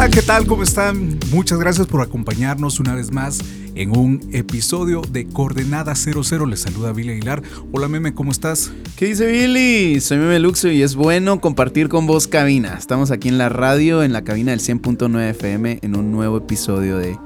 Hola, 0.00 0.08
¿qué 0.08 0.22
tal? 0.22 0.46
¿Cómo 0.46 0.62
están? 0.62 1.18
Muchas 1.30 1.58
gracias 1.58 1.86
por 1.86 2.00
acompañarnos 2.00 2.80
una 2.80 2.94
vez 2.94 3.12
más 3.12 3.40
en 3.74 3.94
un 3.94 4.30
episodio 4.32 5.02
de 5.02 5.26
Coordenada 5.26 5.94
00. 5.94 6.46
Les 6.46 6.60
saluda 6.60 6.94
Billy 6.94 7.10
Aguilar. 7.10 7.42
Hola, 7.70 7.86
Meme, 7.86 8.14
¿cómo 8.14 8.32
estás? 8.32 8.72
¿Qué 8.96 9.04
dice 9.04 9.26
Billy? 9.26 10.00
Soy 10.00 10.16
Meme 10.16 10.38
Luxo 10.38 10.68
y 10.68 10.80
es 10.80 10.94
bueno 10.94 11.42
compartir 11.42 11.90
con 11.90 12.06
vos 12.06 12.28
cabina. 12.28 12.76
Estamos 12.78 13.10
aquí 13.10 13.28
en 13.28 13.36
la 13.36 13.50
radio, 13.50 14.02
en 14.02 14.14
la 14.14 14.24
cabina 14.24 14.52
del 14.52 14.60
100.9 14.60 15.20
FM, 15.32 15.80
en 15.82 15.94
un 15.94 16.10
nuevo 16.12 16.38
episodio 16.38 16.96
de 16.96 17.18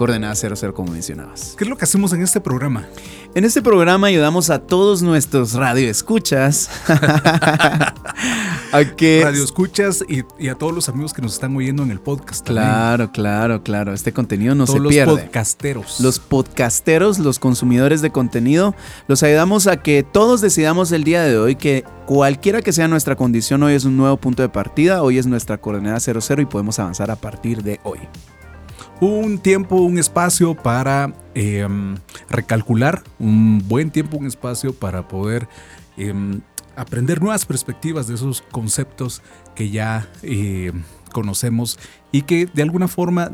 Coordenada 0.00 0.34
00, 0.34 0.72
como 0.72 0.92
mencionabas. 0.92 1.54
¿Qué 1.58 1.64
es 1.64 1.68
lo 1.68 1.76
que 1.76 1.84
hacemos 1.84 2.14
en 2.14 2.22
este 2.22 2.40
programa? 2.40 2.86
En 3.34 3.44
este 3.44 3.60
programa 3.60 4.06
ayudamos 4.06 4.48
a 4.48 4.60
todos 4.60 5.02
nuestros 5.02 5.52
radioescuchas 5.52 6.70
a 6.88 8.84
que 8.96 9.20
radioescuchas 9.22 10.02
y, 10.08 10.22
y 10.42 10.48
a 10.48 10.54
todos 10.54 10.72
los 10.72 10.88
amigos 10.88 11.12
que 11.12 11.20
nos 11.20 11.34
están 11.34 11.54
oyendo 11.54 11.82
en 11.82 11.90
el 11.90 12.00
podcast. 12.00 12.46
Claro, 12.46 13.12
claro, 13.12 13.62
claro. 13.62 13.92
Este 13.92 14.14
contenido 14.14 14.54
no 14.54 14.66
se 14.66 14.80
pierde. 14.80 15.12
Los 15.12 15.20
podcasteros. 15.20 16.00
Los 16.00 16.18
podcasteros, 16.18 17.18
los 17.18 17.38
consumidores 17.38 18.00
de 18.00 18.10
contenido, 18.10 18.74
los 19.06 19.22
ayudamos 19.22 19.66
a 19.66 19.82
que 19.82 20.02
todos 20.02 20.40
decidamos 20.40 20.92
el 20.92 21.04
día 21.04 21.24
de 21.24 21.36
hoy 21.36 21.56
que 21.56 21.84
cualquiera 22.06 22.62
que 22.62 22.72
sea 22.72 22.88
nuestra 22.88 23.16
condición, 23.16 23.62
hoy 23.64 23.74
es 23.74 23.84
un 23.84 23.98
nuevo 23.98 24.16
punto 24.16 24.42
de 24.42 24.48
partida, 24.48 25.02
hoy 25.02 25.18
es 25.18 25.26
nuestra 25.26 25.58
coordenada 25.58 26.00
00 26.00 26.40
y 26.40 26.46
podemos 26.46 26.78
avanzar 26.78 27.10
a 27.10 27.16
partir 27.16 27.62
de 27.62 27.80
hoy 27.82 27.98
un 29.00 29.38
tiempo, 29.38 29.76
un 29.76 29.98
espacio 29.98 30.54
para 30.54 31.14
em, 31.34 31.96
recalcular, 32.28 33.02
un 33.18 33.66
buen 33.66 33.90
tiempo, 33.90 34.16
un 34.16 34.26
espacio 34.26 34.74
para 34.74 35.08
poder 35.08 35.48
em, 35.96 36.40
aprender 36.76 37.20
nuevas 37.20 37.46
perspectivas 37.46 38.06
de 38.06 38.14
esos 38.14 38.42
conceptos 38.50 39.22
que 39.54 39.70
ya 39.70 40.08
em, 40.22 40.82
conocemos 41.12 41.78
y 42.12 42.22
que 42.22 42.46
de 42.46 42.62
alguna 42.62 42.88
forma 42.88 43.32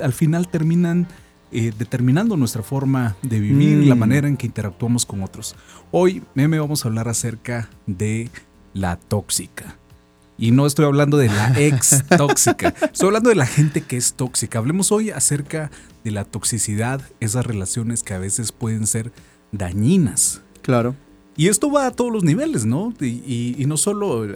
al 0.00 0.12
final 0.12 0.48
terminan 0.48 1.06
eh, 1.52 1.72
determinando 1.76 2.36
nuestra 2.38 2.62
forma 2.62 3.14
de 3.20 3.38
vivir, 3.38 3.86
la 3.86 3.94
mm. 3.94 3.98
manera 3.98 4.28
en 4.28 4.38
que 4.38 4.46
interactuamos 4.46 5.04
con 5.04 5.22
otros. 5.22 5.54
Hoy, 5.90 6.22
meme, 6.34 6.58
vamos 6.58 6.84
a 6.84 6.88
hablar 6.88 7.08
acerca 7.08 7.68
de 7.86 8.30
la 8.72 8.96
tóxica. 8.96 9.76
Y 10.42 10.50
no 10.50 10.66
estoy 10.66 10.86
hablando 10.86 11.18
de 11.18 11.28
la 11.28 11.52
ex 11.56 12.02
tóxica, 12.18 12.74
estoy 12.92 13.06
hablando 13.06 13.28
de 13.28 13.36
la 13.36 13.46
gente 13.46 13.80
que 13.80 13.96
es 13.96 14.14
tóxica. 14.14 14.58
Hablemos 14.58 14.90
hoy 14.90 15.10
acerca 15.10 15.70
de 16.02 16.10
la 16.10 16.24
toxicidad, 16.24 17.00
esas 17.20 17.46
relaciones 17.46 18.02
que 18.02 18.14
a 18.14 18.18
veces 18.18 18.50
pueden 18.50 18.88
ser 18.88 19.12
dañinas. 19.52 20.42
Claro. 20.60 20.96
Y 21.36 21.46
esto 21.46 21.70
va 21.70 21.86
a 21.86 21.92
todos 21.92 22.10
los 22.10 22.24
niveles, 22.24 22.64
¿no? 22.64 22.92
Y, 23.00 23.54
no 23.68 23.76
solo 23.76 24.26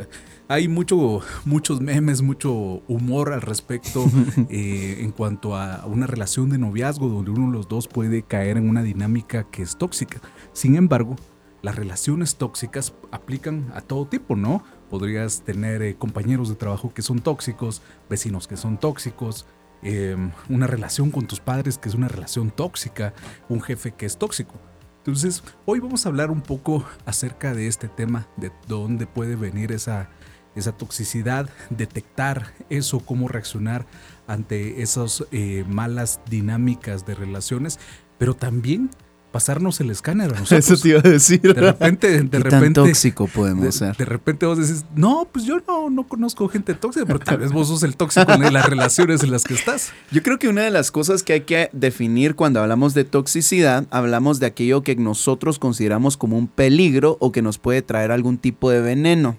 hay 0.46 0.68
mucho, 0.68 1.22
muchos 1.44 1.80
memes, 1.80 2.22
mucho 2.22 2.52
humor 2.86 3.32
al 3.32 3.42
respecto 3.42 4.06
eh, 4.48 4.98
en 5.00 5.10
cuanto 5.10 5.56
a 5.56 5.86
una 5.86 6.06
relación 6.06 6.50
de 6.50 6.58
noviazgo 6.58 7.08
donde 7.08 7.32
uno 7.32 7.46
de 7.50 7.52
los 7.52 7.66
dos 7.66 7.88
puede 7.88 8.22
caer 8.22 8.58
en 8.58 8.68
una 8.68 8.84
dinámica 8.84 9.50
que 9.50 9.62
es 9.62 9.76
tóxica. 9.76 10.20
Sin 10.52 10.76
embargo, 10.76 11.16
las 11.62 11.74
relaciones 11.74 12.36
tóxicas 12.36 12.94
aplican 13.10 13.72
a 13.74 13.80
todo 13.80 14.06
tipo, 14.06 14.36
¿no? 14.36 14.62
Podrías 14.90 15.42
tener 15.42 15.82
eh, 15.82 15.96
compañeros 15.96 16.48
de 16.48 16.54
trabajo 16.54 16.92
que 16.94 17.02
son 17.02 17.20
tóxicos, 17.20 17.82
vecinos 18.08 18.46
que 18.46 18.56
son 18.56 18.78
tóxicos, 18.78 19.46
em, 19.82 20.32
una 20.48 20.66
relación 20.66 21.10
con 21.10 21.26
tus 21.26 21.40
padres 21.40 21.78
que 21.78 21.88
es 21.88 21.94
una 21.94 22.08
relación 22.08 22.50
tóxica, 22.50 23.14
un 23.48 23.60
jefe 23.60 23.92
que 23.92 24.06
es 24.06 24.16
tóxico. 24.16 24.54
Entonces, 24.98 25.44
hoy 25.66 25.80
vamos 25.80 26.04
a 26.04 26.08
hablar 26.08 26.30
un 26.30 26.40
poco 26.40 26.84
acerca 27.04 27.54
de 27.54 27.68
este 27.68 27.88
tema, 27.88 28.26
de 28.36 28.50
dónde 28.66 29.06
puede 29.06 29.36
venir 29.36 29.70
esa, 29.70 30.10
esa 30.56 30.72
toxicidad, 30.72 31.48
detectar 31.70 32.54
eso, 32.70 33.00
cómo 33.00 33.28
reaccionar 33.28 33.86
ante 34.26 34.82
esas 34.82 35.24
eh, 35.30 35.64
malas 35.68 36.20
dinámicas 36.28 37.06
de 37.06 37.14
relaciones, 37.14 37.78
pero 38.18 38.34
también 38.34 38.90
pasarnos 39.36 39.78
el 39.82 39.90
escáner 39.90 40.30
a 40.30 40.40
nosotros. 40.40 40.70
Eso 40.70 40.82
te 40.82 40.88
iba 40.88 41.00
a 41.00 41.02
decir. 41.02 41.42
De 41.42 41.52
repente, 41.52 42.08
de 42.08 42.38
repente. 42.38 42.50
Tan 42.50 42.72
tóxico 42.72 43.26
podemos 43.26 43.74
ser. 43.74 43.94
De 43.94 44.06
repente 44.06 44.46
vos 44.46 44.56
decís, 44.56 44.86
no, 44.94 45.28
pues 45.30 45.44
yo 45.44 45.58
no, 45.68 45.90
no 45.90 46.08
conozco 46.08 46.48
gente 46.48 46.72
tóxica, 46.72 47.04
pero 47.04 47.18
tal 47.18 47.36
vez 47.36 47.52
vos 47.52 47.68
sos 47.68 47.82
el 47.82 47.98
tóxico 47.98 48.32
en 48.32 48.50
las 48.50 48.64
relaciones 48.64 49.22
en 49.22 49.30
las 49.30 49.44
que 49.44 49.52
estás. 49.52 49.92
Yo 50.10 50.22
creo 50.22 50.38
que 50.38 50.48
una 50.48 50.62
de 50.62 50.70
las 50.70 50.90
cosas 50.90 51.22
que 51.22 51.34
hay 51.34 51.40
que 51.42 51.68
definir 51.74 52.34
cuando 52.34 52.60
hablamos 52.62 52.94
de 52.94 53.04
toxicidad, 53.04 53.86
hablamos 53.90 54.40
de 54.40 54.46
aquello 54.46 54.82
que 54.82 54.96
nosotros 54.96 55.58
consideramos 55.58 56.16
como 56.16 56.38
un 56.38 56.48
peligro 56.48 57.18
o 57.20 57.30
que 57.30 57.42
nos 57.42 57.58
puede 57.58 57.82
traer 57.82 58.12
algún 58.12 58.38
tipo 58.38 58.70
de 58.70 58.80
veneno. 58.80 59.36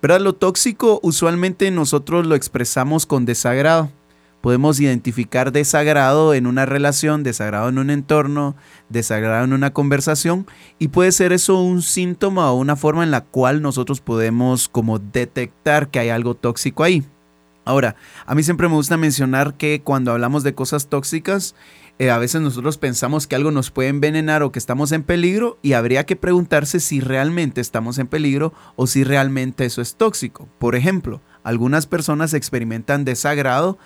Pero 0.00 0.18
lo 0.18 0.34
tóxico 0.34 0.98
usualmente 1.02 1.70
nosotros 1.70 2.24
lo 2.24 2.36
expresamos 2.36 3.04
con 3.04 3.26
desagrado 3.26 3.90
podemos 4.46 4.78
identificar 4.78 5.50
desagrado 5.50 6.32
en 6.32 6.46
una 6.46 6.66
relación, 6.66 7.24
desagrado 7.24 7.68
en 7.68 7.78
un 7.78 7.90
entorno, 7.90 8.54
desagrado 8.88 9.44
en 9.44 9.52
una 9.52 9.72
conversación 9.72 10.46
y 10.78 10.86
puede 10.86 11.10
ser 11.10 11.32
eso 11.32 11.60
un 11.60 11.82
síntoma 11.82 12.52
o 12.52 12.54
una 12.54 12.76
forma 12.76 13.02
en 13.02 13.10
la 13.10 13.22
cual 13.22 13.60
nosotros 13.60 14.00
podemos 14.00 14.68
como 14.68 15.00
detectar 15.00 15.88
que 15.88 15.98
hay 15.98 16.10
algo 16.10 16.36
tóxico 16.36 16.84
ahí. 16.84 17.02
Ahora, 17.64 17.96
a 18.24 18.36
mí 18.36 18.44
siempre 18.44 18.68
me 18.68 18.76
gusta 18.76 18.96
mencionar 18.96 19.54
que 19.56 19.82
cuando 19.82 20.12
hablamos 20.12 20.44
de 20.44 20.54
cosas 20.54 20.86
tóxicas, 20.86 21.56
eh, 21.98 22.10
a 22.10 22.18
veces 22.18 22.40
nosotros 22.40 22.78
pensamos 22.78 23.26
que 23.26 23.34
algo 23.34 23.50
nos 23.50 23.72
puede 23.72 23.88
envenenar 23.88 24.44
o 24.44 24.52
que 24.52 24.60
estamos 24.60 24.92
en 24.92 25.02
peligro 25.02 25.58
y 25.60 25.72
habría 25.72 26.06
que 26.06 26.14
preguntarse 26.14 26.78
si 26.78 27.00
realmente 27.00 27.60
estamos 27.60 27.98
en 27.98 28.06
peligro 28.06 28.54
o 28.76 28.86
si 28.86 29.02
realmente 29.02 29.64
eso 29.64 29.82
es 29.82 29.96
tóxico. 29.96 30.48
Por 30.60 30.76
ejemplo, 30.76 31.20
algunas 31.42 31.86
personas 31.86 32.32
experimentan 32.32 33.04
desagrado 33.04 33.76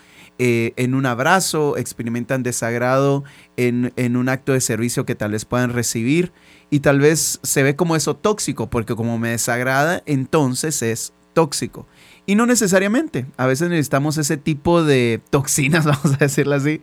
eh, 0.42 0.72
en 0.76 0.94
un 0.94 1.04
abrazo, 1.04 1.76
experimentan 1.76 2.42
desagrado 2.42 3.24
en, 3.58 3.92
en, 3.96 4.16
un 4.16 4.30
acto 4.30 4.54
de 4.54 4.62
servicio 4.62 5.04
que 5.04 5.14
tal 5.14 5.32
vez 5.32 5.44
puedan 5.44 5.74
recibir 5.74 6.32
y 6.70 6.80
tal 6.80 6.98
vez 6.98 7.40
se 7.42 7.62
ve 7.62 7.76
como 7.76 7.94
eso 7.94 8.16
tóxico, 8.16 8.70
porque 8.70 8.96
como 8.96 9.18
me 9.18 9.28
desagrada, 9.28 10.02
entonces 10.06 10.80
es 10.80 11.12
tóxico. 11.34 11.86
Y 12.24 12.36
no 12.36 12.46
necesariamente, 12.46 13.26
a 13.36 13.44
veces 13.44 13.68
necesitamos 13.68 14.16
ese 14.16 14.38
tipo 14.38 14.82
de 14.82 15.20
toxinas, 15.28 15.84
vamos 15.84 16.14
a 16.14 16.16
decirlo 16.16 16.54
así, 16.54 16.80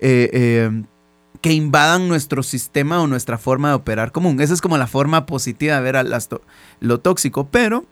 eh, 0.00 0.28
eh, 0.30 0.82
que 1.40 1.54
invadan 1.54 2.08
nuestro 2.08 2.42
sistema 2.42 3.00
o 3.00 3.06
nuestra 3.06 3.38
forma 3.38 3.70
de 3.70 3.76
operar 3.76 4.12
común. 4.12 4.38
Esa 4.38 4.52
es 4.52 4.60
como 4.60 4.76
la 4.76 4.86
forma 4.86 5.24
positiva 5.24 5.76
de 5.76 5.80
ver 5.80 5.96
a 5.96 6.04
lo 6.80 7.00
tóxico, 7.00 7.48
pero 7.50 7.86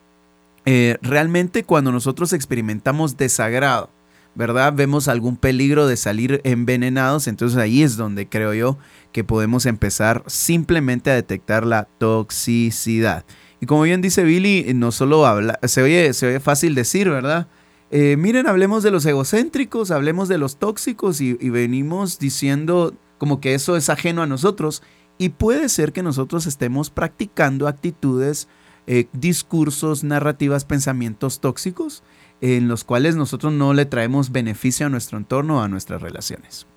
realmente 1.01 1.63
cuando 1.63 1.91
nosotros 1.91 2.33
experimentamos 2.33 3.17
desagrado, 3.17 3.89
¿verdad? 4.37 4.71
Vemos 4.71 5.07
algún 5.07 5.35
peligro 5.35 5.87
de 5.87 5.97
salir 5.97 6.41
envenenados, 6.43 7.27
entonces 7.27 7.57
ahí 7.57 7.81
es 7.81 7.97
donde 7.97 8.29
creo 8.29 8.53
yo 8.53 8.77
que 9.11 9.23
podemos 9.23 9.65
empezar 9.65 10.23
simplemente 10.27 11.09
a 11.09 11.15
detectar 11.15 11.65
la 11.65 11.85
toxicidad. 11.97 13.25
Y 13.59 13.65
como 13.65 13.81
bien 13.81 13.99
dice 13.99 14.23
Billy, 14.23 14.73
no 14.75 14.91
solo 14.91 15.25
habla, 15.25 15.59
se 15.63 15.81
oye, 15.81 16.13
se 16.13 16.27
oye 16.27 16.39
fácil 16.39 16.75
decir, 16.75 17.09
¿verdad? 17.09 17.47
Eh, 17.89 18.15
miren, 18.15 18.45
hablemos 18.45 18.83
de 18.83 18.91
los 18.91 19.07
egocéntricos, 19.07 19.89
hablemos 19.89 20.29
de 20.29 20.37
los 20.37 20.57
tóxicos 20.57 21.19
y, 21.19 21.33
venimos 21.33 22.19
diciendo 22.19 22.93
como 23.17 23.41
que 23.41 23.55
eso 23.55 23.75
es 23.75 23.89
ajeno 23.89 24.21
a 24.21 24.27
nosotros. 24.27 24.83
Y 25.17 25.29
puede 25.29 25.67
ser 25.67 25.93
que 25.93 26.03
nosotros 26.03 26.45
estemos 26.45 26.91
practicando 26.91 27.67
actitudes, 27.67 28.47
eh, 28.85 29.07
discursos, 29.13 30.03
narrativas, 30.03 30.63
pensamientos 30.63 31.39
tóxicos 31.39 32.03
en 32.41 32.67
los 32.67 32.83
cuales 32.83 33.15
nosotros 33.15 33.53
no 33.53 33.73
le 33.73 33.85
traemos 33.85 34.31
beneficio 34.31 34.85
a 34.85 34.89
nuestro 34.89 35.17
entorno 35.17 35.61
a 35.61 35.67
nuestras 35.67 36.01
relaciones. 36.01 36.67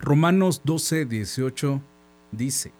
Romanos 0.00 0.62
12, 0.64 1.04
18 1.04 1.80
dice, 2.32 2.72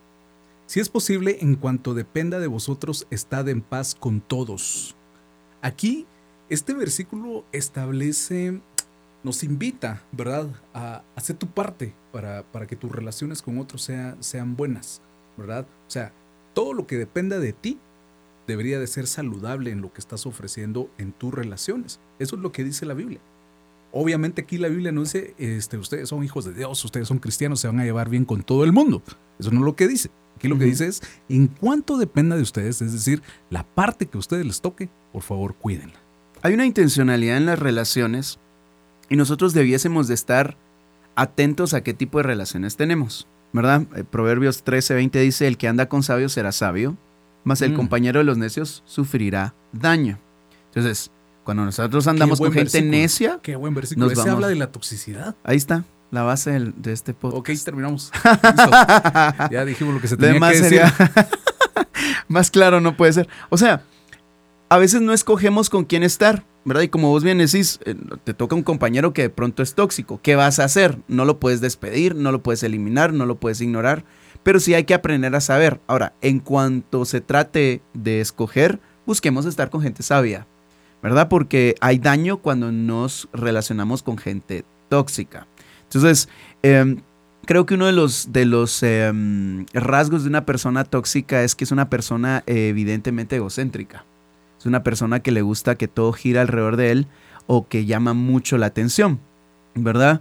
si 0.67 0.81
es 0.81 0.89
posible, 0.89 1.39
en 1.41 1.57
cuanto 1.57 1.95
dependa 1.95 2.39
de 2.39 2.47
vosotros, 2.47 3.07
estad 3.11 3.49
en 3.49 3.61
paz 3.61 3.95
con 3.95 4.21
todos. 4.21 4.95
Aquí, 5.63 6.07
este 6.49 6.75
versículo 6.75 7.45
establece, 7.53 8.61
nos 9.23 9.43
invita, 9.43 10.03
¿verdad?, 10.13 10.49
a 10.73 11.03
hacer 11.17 11.37
tu 11.37 11.49
parte 11.49 11.93
para, 12.13 12.45
para 12.45 12.67
que 12.67 12.77
tus 12.77 12.91
relaciones 12.91 13.43
con 13.43 13.59
otros 13.59 13.91
sean 14.21 14.57
buenas, 14.57 15.03
¿verdad? 15.37 15.67
O 15.89 15.91
sea, 15.91 16.13
todo 16.55 16.73
lo 16.73 16.87
que 16.87 16.97
dependa 16.97 17.39
de 17.39 17.53
ti, 17.53 17.79
debería 18.51 18.79
de 18.79 18.87
ser 18.87 19.07
saludable 19.07 19.71
en 19.71 19.81
lo 19.81 19.93
que 19.93 20.01
estás 20.01 20.27
ofreciendo 20.27 20.91
en 20.99 21.13
tus 21.13 21.33
relaciones. 21.33 22.01
Eso 22.19 22.37
es 22.37 22.43
lo 22.43 22.53
que 22.53 22.65
dice 22.65 22.87
la 22.87 22.95
Biblia. 22.95 23.21
Obviamente 23.93 24.43
aquí 24.43 24.59
la 24.59 24.69
Biblia 24.69 24.93
no 24.93 25.03
dice, 25.03 25.35
este, 25.39 25.77
ustedes 25.77 26.09
son 26.09 26.23
hijos 26.23 26.45
de 26.45 26.53
Dios, 26.53 26.85
ustedes 26.85 27.09
son 27.09 27.19
cristianos, 27.19 27.61
se 27.61 27.67
van 27.67 27.81
a 27.81 27.85
llevar 27.85 28.09
bien 28.09 28.25
con 28.25 28.43
todo 28.43 28.65
el 28.65 28.73
mundo. 28.73 29.03
Eso 29.39 29.51
no 29.51 29.61
es 29.61 29.65
lo 29.65 29.77
que 29.77 29.89
dice. 29.89 30.11
Aquí 30.37 30.49
lo 30.49 30.59
que 30.59 30.65
dice 30.65 30.87
es, 30.87 31.03
en 31.29 31.49
cuanto 31.49 31.99
dependa 31.99 32.37
de 32.37 32.43
ustedes, 32.43 32.81
es 32.81 32.93
decir, 32.93 33.23
la 33.51 33.65
parte 33.65 34.07
que 34.07 34.17
a 34.17 34.21
ustedes 34.21 34.47
les 34.47 34.61
toque, 34.61 34.89
por 35.13 35.23
favor, 35.23 35.55
cuídenla. 35.55 35.99
Hay 36.43 36.55
una 36.55 36.67
intencionalidad 36.67 37.37
en 37.37 37.47
las 37.47 37.59
relaciones 37.59 38.39
y 39.11 39.17
nosotros 39.17 39.53
debiésemos 39.53 40.09
de 40.09 40.15
estar 40.15 40.57
atentos 41.15 41.75
a 41.75 41.83
qué 41.83 41.93
tipo 41.93 42.19
de 42.19 42.25
relaciones 42.25 42.77
tenemos, 42.77 43.27
¿verdad? 43.53 43.87
Eh, 43.97 44.05
Proverbios 44.05 44.65
13:20 44.65 45.21
dice, 45.21 45.47
el 45.47 45.59
que 45.59 45.69
anda 45.69 45.89
con 45.89 46.03
sabios 46.03 46.33
será 46.33 46.53
sabio, 46.53 46.97
mas 47.45 47.63
el 47.63 47.73
Mm. 47.73 47.77
compañero 47.77 48.19
de 48.19 48.25
los 48.25 48.39
necios 48.39 48.83
sufrirá 48.87 49.55
daño. 49.73 50.19
Entonces, 50.67 51.11
cuando 51.45 51.65
nosotros 51.65 52.07
andamos 52.07 52.39
con 52.39 52.49
gente 52.53 52.65
versículo. 52.79 52.91
necia, 52.91 53.39
Qué 53.43 53.57
buen 53.57 53.75
versículo. 53.75 54.07
Nos 54.07 54.13
Ese 54.13 54.21
vamos. 54.21 54.35
habla 54.35 54.49
de 54.49 54.57
la 54.57 54.71
toxicidad. 54.71 55.35
ahí 55.45 55.57
está 55.57 55.85
la 56.11 56.23
base 56.23 56.51
del- 56.53 56.75
de 56.77 56.93
este 56.93 57.15
podcast. 57.15 57.39
Ok, 57.39 57.65
terminamos. 57.65 58.11
Listo. 58.43 58.71
Ya 59.51 59.65
dijimos 59.65 59.95
lo 59.95 60.01
que 60.01 60.09
se 60.09 60.17
tenía 60.17 60.35
demás 60.35 60.53
que 60.53 60.61
decir. 60.63 60.81
sería- 60.81 61.29
Más 62.29 62.51
claro 62.51 62.81
no 62.81 62.97
puede 62.97 63.13
ser. 63.13 63.29
O 63.49 63.57
sea, 63.57 63.83
a 64.69 64.79
veces 64.79 65.01
no 65.03 65.13
escogemos 65.13 65.69
con 65.71 65.85
quién 65.85 66.03
estar, 66.03 66.45
¿verdad? 66.65 66.83
Y 66.83 66.89
como 66.89 67.09
vos 67.09 67.25
bien 67.25 67.39
decís, 67.39 67.81
eh, 67.85 67.97
te 68.25 68.35
toca 68.35 68.55
un 68.55 68.63
compañero 68.63 69.13
que 69.13 69.23
de 69.23 69.31
pronto 69.31 69.63
es 69.63 69.75
tóxico. 69.75 70.21
¿Qué 70.23 70.37
vas 70.37 70.59
a 70.61 70.65
hacer? 70.65 70.99
No 71.09 71.25
lo 71.25 71.41
puedes 71.41 71.61
despedir, 71.61 72.15
no 72.15 72.31
lo 72.33 72.43
puedes 72.43 72.63
eliminar, 72.63 73.13
no 73.13 73.27
lo 73.27 73.37
puedes 73.37 73.61
ignorar, 73.61 74.05
pero 74.43 74.61
sí 74.61 74.75
hay 74.75 74.85
que 74.85 74.95
aprender 74.95 75.35
a 75.35 75.41
saber. 75.41 75.81
Ahora, 75.87 76.15
en 76.21 76.41
cuanto 76.41 77.05
se 77.05 77.21
trate 77.21 77.83
de 77.95 78.21
escoger, 78.21 78.81
busquemos 79.07 79.47
estar 79.47 79.71
con 79.71 79.83
gente 79.83 80.03
sabia, 80.03 80.47
¿verdad? 81.03 81.29
Porque 81.29 81.75
hay 81.81 81.99
daño 81.99 82.39
cuando 82.39 82.73
nos 82.73 83.29
relacionamos 83.33 84.03
con 84.03 84.19
gente 84.19 84.65
tóxica. 84.89 85.47
Entonces, 85.85 86.29
em, 86.63 87.01
creo 87.45 87.67
que 87.67 87.75
uno 87.75 87.87
de 87.87 87.93
los, 87.93 88.33
de 88.33 88.45
los 88.45 88.83
em, 88.83 89.67
rasgos 89.73 90.23
de 90.23 90.29
una 90.29 90.47
persona 90.47 90.85
tóxica 90.85 91.43
es 91.43 91.55
que 91.55 91.65
es 91.65 91.73
una 91.73 91.91
persona 91.91 92.43
evidentemente 92.47 93.37
egocéntrica. 93.37 94.05
Es 94.59 94.67
una 94.67 94.83
persona 94.83 95.21
que 95.21 95.33
le 95.33 95.43
gusta 95.43 95.75
que 95.75 95.89
todo 95.89 96.13
gira 96.13 96.43
alrededor 96.43 96.77
de 96.77 96.91
él 96.93 97.07
o 97.47 97.67
que 97.67 97.87
llama 97.87 98.13
mucho 98.13 98.59
la 98.59 98.67
atención, 98.67 99.21
¿verdad? 99.75 100.21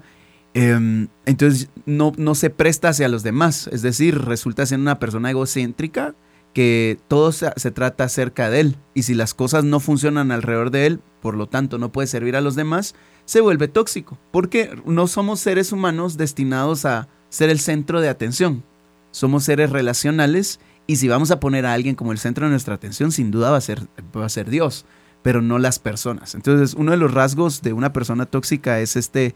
Em, 0.62 1.08
entonces 1.26 1.70
no, 1.86 2.12
no 2.18 2.36
se 2.36 2.50
presta 2.50 2.90
hacia 2.90 3.08
los 3.08 3.24
demás, 3.24 3.70
es 3.72 3.82
decir, 3.82 4.20
resulta 4.20 4.66
ser 4.66 4.78
una 4.78 5.00
persona 5.00 5.30
egocéntrica 5.30 6.16
que 6.54 7.00
todo 7.08 7.32
se, 7.32 7.72
trata 7.72 8.04
acerca 8.04 8.50
de 8.50 8.60
él 8.60 8.76
y 8.94 9.04
si 9.04 9.14
las 9.14 9.34
cosas 9.34 9.64
no 9.64 9.80
funcionan 9.80 10.34
alrededor 10.34 10.70
de 10.70 10.86
él, 10.86 11.00
por 11.22 11.36
lo 11.36 11.48
tanto 11.48 11.78
no 11.78 11.94
puede 11.94 12.08
servir 12.08 12.36
a 12.36 12.42
los 12.42 12.56
demás, 12.56 12.94
se 13.24 13.40
vuelve 13.40 13.70
tóxico, 13.70 14.18
porque 14.32 14.78
no 14.84 15.08
somos 15.08 15.40
seres 15.40 15.72
humanos 15.72 16.18
destinados 16.18 16.84
a 16.84 17.08
ser 17.30 17.50
el 17.50 17.62
centro 17.62 18.02
de 18.02 18.10
atención. 18.10 18.66
Somos 19.12 19.46
seres 19.46 19.70
relacionales 19.70 20.60
y 20.88 20.98
si 20.98 21.08
vamos 21.08 21.32
a 21.32 21.40
poner 21.40 21.66
a 21.66 21.74
alguien 21.74 21.96
como 21.96 22.12
el 22.12 22.18
centro 22.18 22.48
de 22.48 22.52
nuestra 22.52 22.76
atención, 22.76 23.14
sin 23.14 23.32
duda 23.32 23.52
va 23.52 23.58
a 23.58 23.62
ser, 23.62 23.88
va 24.14 24.26
a 24.26 24.30
ser 24.30 24.50
Dios, 24.50 24.86
pero 25.22 25.42
no 25.42 25.58
las 25.58 25.80
personas. 25.80 26.36
Entonces, 26.36 26.74
uno 26.74 26.92
de 26.92 26.98
los 26.98 27.14
rasgos 27.14 27.62
de 27.62 27.72
una 27.72 27.94
persona 27.94 28.26
tóxica 28.26 28.82
es 28.82 28.98
este, 28.98 29.36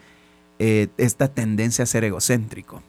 eh, 0.59 0.87
esta 0.97 1.27
tendencia 1.27 1.83
a 1.83 1.87
ser 1.87 2.03
egocéntrico. 2.03 2.81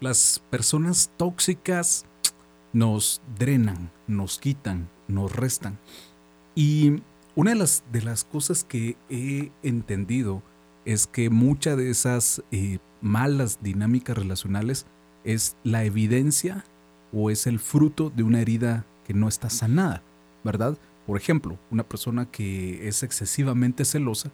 Las 0.00 0.42
personas 0.50 1.10
tóxicas 1.16 2.06
nos 2.72 3.20
drenan, 3.38 3.90
nos 4.06 4.38
quitan, 4.38 4.88
nos 5.08 5.34
restan. 5.34 5.78
Y 6.54 7.02
una 7.34 7.52
de 7.52 7.56
las, 7.56 7.84
de 7.92 8.02
las 8.02 8.24
cosas 8.24 8.64
que 8.64 8.96
he 9.08 9.50
entendido 9.62 10.42
es 10.84 11.06
que 11.06 11.30
muchas 11.30 11.76
de 11.76 11.90
esas 11.90 12.42
eh, 12.50 12.78
malas 13.00 13.62
dinámicas 13.62 14.16
relacionales 14.16 14.86
es 15.24 15.56
la 15.64 15.84
evidencia 15.84 16.64
o 17.12 17.30
es 17.30 17.46
el 17.46 17.58
fruto 17.58 18.10
de 18.10 18.22
una 18.22 18.40
herida 18.40 18.84
que 19.06 19.14
no 19.14 19.28
está 19.28 19.50
sanada, 19.50 20.02
¿verdad? 20.44 20.78
Por 21.06 21.16
ejemplo, 21.16 21.58
una 21.70 21.82
persona 21.82 22.30
que 22.30 22.88
es 22.88 23.02
excesivamente 23.02 23.84
celosa, 23.84 24.30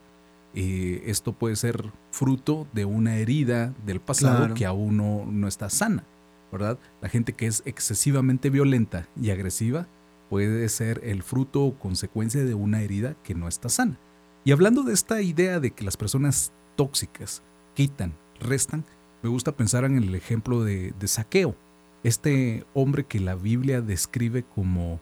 eh, 0.57 1.03
esto 1.07 1.33
puede 1.33 1.55
ser 1.55 1.93
fruto 2.11 2.67
de 2.73 2.85
una 2.85 3.17
herida 3.17 3.73
del 3.85 4.01
pasado 4.01 4.39
Claro. 4.39 4.55
que 4.55 4.67
aún 4.67 4.97
no, 4.97 5.25
no 5.27 5.47
está 5.47 5.71
sana, 5.71 6.03
¿verdad? 6.51 6.79
La 7.01 7.09
gente 7.09 7.35
que 7.35 7.47
es 7.47 7.63
excesivamente 7.67 8.51
violenta 8.51 9.07
y 9.21 9.31
agresiva 9.31 9.87
puede 10.31 10.69
ser 10.69 11.01
el 11.05 11.23
fruto 11.23 11.63
o 11.65 11.79
consecuencia 11.79 12.45
de 12.45 12.55
una 12.55 12.81
herida 12.83 13.15
que 13.23 13.35
no 13.35 13.47
está 13.47 13.69
sana. 13.69 13.99
Y 14.45 14.53
hablando 14.53 14.83
de 14.83 14.95
esta 14.95 15.21
idea 15.23 15.61
de 15.61 15.71
que 15.73 15.85
las 15.85 15.97
personas 15.97 16.53
tóxicas 16.75 17.43
quitan, 17.75 18.15
restan, 18.41 18.85
me 19.23 19.29
gusta 19.29 19.53
pensar 19.53 19.85
en 19.85 19.97
el 19.99 20.15
ejemplo 20.15 20.65
de, 20.65 20.93
de 20.99 21.07
Saqueo, 21.09 21.55
este 22.03 22.65
hombre 22.75 23.05
que 23.05 23.21
la 23.21 23.35
Biblia 23.35 23.81
describe 23.83 24.43
como... 24.43 25.01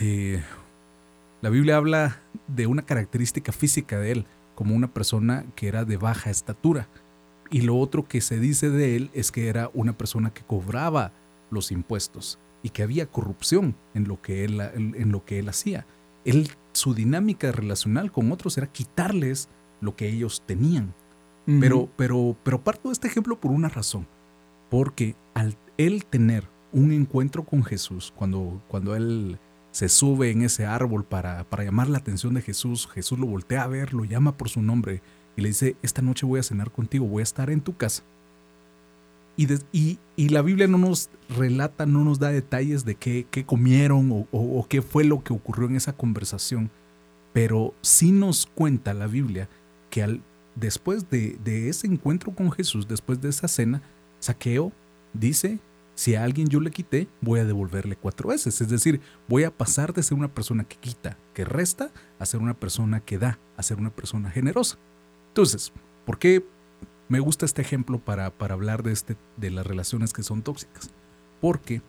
eh, 0.00 0.42
la 1.42 1.48
Biblia 1.50 1.76
habla 1.76 2.20
de 2.48 2.66
una 2.66 2.82
característica 2.82 3.50
física 3.52 3.98
de 3.98 4.12
él, 4.12 4.26
como 4.60 4.74
una 4.74 4.92
persona 4.92 5.46
que 5.56 5.68
era 5.68 5.86
de 5.86 5.96
baja 5.96 6.28
estatura. 6.28 6.86
Y 7.50 7.62
lo 7.62 7.78
otro 7.78 8.04
que 8.04 8.20
se 8.20 8.38
dice 8.38 8.68
de 8.68 8.94
él 8.94 9.10
es 9.14 9.32
que 9.32 9.48
era 9.48 9.70
una 9.72 9.96
persona 9.96 10.34
que 10.34 10.42
cobraba 10.42 11.12
los 11.50 11.72
impuestos 11.72 12.38
y 12.62 12.68
que 12.68 12.82
había 12.82 13.06
corrupción 13.06 13.74
en 13.94 14.06
lo 14.06 14.20
que 14.20 14.44
él, 14.44 14.60
en, 14.60 15.12
lo 15.12 15.24
que 15.24 15.38
él 15.38 15.48
hacía. 15.48 15.86
Él, 16.26 16.50
su 16.74 16.92
dinámica 16.92 17.50
relacional 17.52 18.12
con 18.12 18.30
otros 18.32 18.58
era 18.58 18.66
quitarles 18.66 19.48
lo 19.80 19.96
que 19.96 20.10
ellos 20.10 20.42
tenían. 20.44 20.92
Pero, 21.46 21.88
pero, 21.96 22.36
pero 22.42 22.62
parto 22.62 22.90
de 22.90 22.92
este 22.92 23.08
ejemplo 23.08 23.40
por 23.40 23.52
una 23.52 23.70
razón. 23.70 24.06
Porque 24.68 25.16
al 25.32 25.56
él 25.78 26.04
tener 26.04 26.44
un 26.70 26.92
encuentro 26.92 27.46
con 27.46 27.64
Jesús, 27.64 28.12
cuando, 28.14 28.60
cuando 28.68 28.94
él 28.94 29.38
se 29.72 29.88
sube 29.88 30.30
en 30.30 30.42
ese 30.42 30.66
árbol 30.66 31.04
para, 31.04 31.44
para 31.44 31.64
llamar 31.64 31.88
la 31.88 31.98
atención 31.98 32.34
de 32.34 32.42
Jesús, 32.42 32.88
Jesús 32.92 33.18
lo 33.18 33.26
voltea 33.26 33.62
a 33.62 33.66
ver, 33.68 33.94
lo 33.94 34.04
llama 34.04 34.36
por 34.36 34.48
su 34.48 34.62
nombre 34.62 35.00
y 35.36 35.42
le 35.42 35.48
dice, 35.48 35.76
esta 35.82 36.02
noche 36.02 36.26
voy 36.26 36.40
a 36.40 36.42
cenar 36.42 36.70
contigo, 36.72 37.06
voy 37.06 37.20
a 37.20 37.24
estar 37.24 37.50
en 37.50 37.60
tu 37.60 37.76
casa. 37.76 38.02
Y, 39.36 39.46
de- 39.46 39.60
y- 39.72 39.98
y 40.16 40.28
la 40.30 40.42
Biblia 40.42 40.66
no 40.66 40.76
nos 40.76 41.08
relata, 41.36 41.86
no 41.86 42.04
nos 42.04 42.18
da 42.18 42.30
detalles 42.30 42.84
de 42.84 42.94
qué, 42.96 43.26
qué 43.30 43.44
comieron 43.46 44.10
o, 44.12 44.26
o- 44.32 44.66
qué 44.68 44.82
fue 44.82 45.04
lo 45.04 45.22
que 45.22 45.32
ocurrió 45.32 45.68
en 45.68 45.76
esa 45.76 45.92
conversación, 45.92 46.70
pero 47.32 47.72
sí 47.80 48.10
nos 48.12 48.46
cuenta 48.46 48.92
la 48.92 49.06
Biblia 49.06 49.48
que 49.88 50.02
al, 50.02 50.20
después 50.56 51.08
de, 51.10 51.38
de 51.44 51.68
ese 51.68 51.86
encuentro 51.86 52.32
con 52.34 52.50
Jesús, 52.50 52.88
después 52.88 53.20
de 53.20 53.28
esa 53.30 53.46
cena, 53.48 53.80
Saqueo 54.18 54.72
dice, 55.14 55.58
si 56.00 56.14
a 56.14 56.24
alguien 56.24 56.48
yo 56.48 56.60
le 56.60 56.70
quité, 56.70 57.08
voy 57.20 57.40
a 57.40 57.44
devolverle 57.44 57.94
cuatro 57.94 58.30
veces. 58.30 58.58
Es 58.62 58.70
decir, 58.70 59.02
voy 59.28 59.44
a 59.44 59.54
pasar 59.54 59.92
de 59.92 60.02
ser 60.02 60.16
una 60.16 60.32
persona 60.32 60.64
que 60.64 60.76
quita, 60.76 61.18
que 61.34 61.44
resta, 61.44 61.90
a 62.18 62.24
ser 62.24 62.40
una 62.40 62.54
persona 62.54 63.00
que 63.00 63.18
da, 63.18 63.38
a 63.58 63.62
ser 63.62 63.76
una 63.76 63.90
persona 63.90 64.30
generosa. 64.30 64.78
Entonces, 65.28 65.74
¿por 66.06 66.18
qué 66.18 66.42
me 67.10 67.20
gusta 67.20 67.44
este 67.44 67.60
ejemplo 67.60 67.98
para, 67.98 68.30
para 68.30 68.54
hablar 68.54 68.82
de, 68.82 68.92
este, 68.92 69.18
de 69.36 69.50
las 69.50 69.66
relaciones 69.66 70.14
que 70.14 70.22
son 70.22 70.40
tóxicas? 70.40 70.88
Porque 71.38 71.82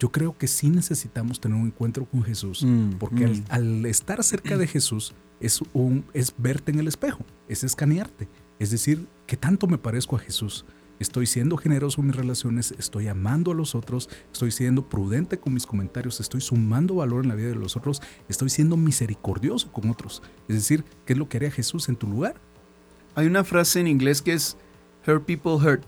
yo 0.00 0.10
creo 0.10 0.36
que 0.36 0.48
sí 0.48 0.68
necesitamos 0.68 1.38
tener 1.38 1.56
un 1.56 1.68
encuentro 1.68 2.04
con 2.04 2.24
Jesús, 2.24 2.64
Mm, 2.64 2.94
porque 2.98 3.28
mm. 3.28 3.44
al, 3.48 3.62
al 3.62 3.86
estar 3.86 4.24
cerca 4.24 4.56
de 4.56 4.66
Jesús 4.66 5.14
es, 5.38 5.60
un, 5.72 6.04
es 6.14 6.34
verte 6.36 6.72
en 6.72 6.80
el 6.80 6.88
espejo, 6.88 7.24
es 7.46 7.62
escanearte, 7.62 8.26
es 8.58 8.72
decir, 8.72 9.06
¿qué 9.24 9.36
tanto 9.36 9.68
me 9.68 9.78
parezco 9.78 10.16
a 10.16 10.18
Jesús? 10.18 10.64
Estoy 10.98 11.26
siendo 11.26 11.56
generoso 11.56 12.00
en 12.00 12.08
mis 12.08 12.16
relaciones, 12.16 12.74
estoy 12.78 13.08
amando 13.08 13.52
a 13.52 13.54
los 13.54 13.74
otros, 13.74 14.08
estoy 14.32 14.50
siendo 14.50 14.88
prudente 14.88 15.38
con 15.38 15.52
mis 15.52 15.66
comentarios, 15.66 16.20
estoy 16.20 16.40
sumando 16.40 16.96
valor 16.96 17.24
en 17.24 17.28
la 17.28 17.34
vida 17.34 17.48
de 17.48 17.54
los 17.54 17.76
otros, 17.76 18.00
estoy 18.28 18.48
siendo 18.48 18.76
misericordioso 18.76 19.70
con 19.72 19.90
otros. 19.90 20.22
Es 20.48 20.56
decir, 20.56 20.84
¿qué 21.04 21.12
es 21.12 21.18
lo 21.18 21.28
que 21.28 21.36
haría 21.36 21.50
Jesús 21.50 21.88
en 21.88 21.96
tu 21.96 22.06
lugar? 22.06 22.36
Hay 23.14 23.26
una 23.26 23.44
frase 23.44 23.80
en 23.80 23.88
inglés 23.88 24.22
que 24.22 24.32
es 24.32 24.56
hurt 25.06 25.24
people 25.24 25.52
hurt, 25.52 25.84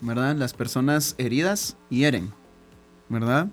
¿verdad? 0.00 0.36
Las 0.36 0.54
personas 0.54 1.14
heridas 1.18 1.76
hieren, 1.88 2.32
¿verdad? 3.08 3.48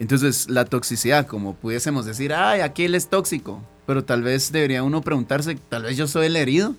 Entonces, 0.00 0.50
la 0.50 0.64
toxicidad, 0.64 1.26
como 1.26 1.54
pudiésemos 1.54 2.04
decir, 2.06 2.32
ay, 2.32 2.60
aquí 2.60 2.84
él 2.84 2.96
es 2.96 3.08
tóxico, 3.08 3.62
pero 3.86 4.04
tal 4.04 4.22
vez 4.22 4.50
debería 4.50 4.82
uno 4.82 5.00
preguntarse, 5.00 5.54
tal 5.68 5.84
vez 5.84 5.96
yo 5.96 6.08
soy 6.08 6.26
el 6.26 6.36
herido, 6.36 6.74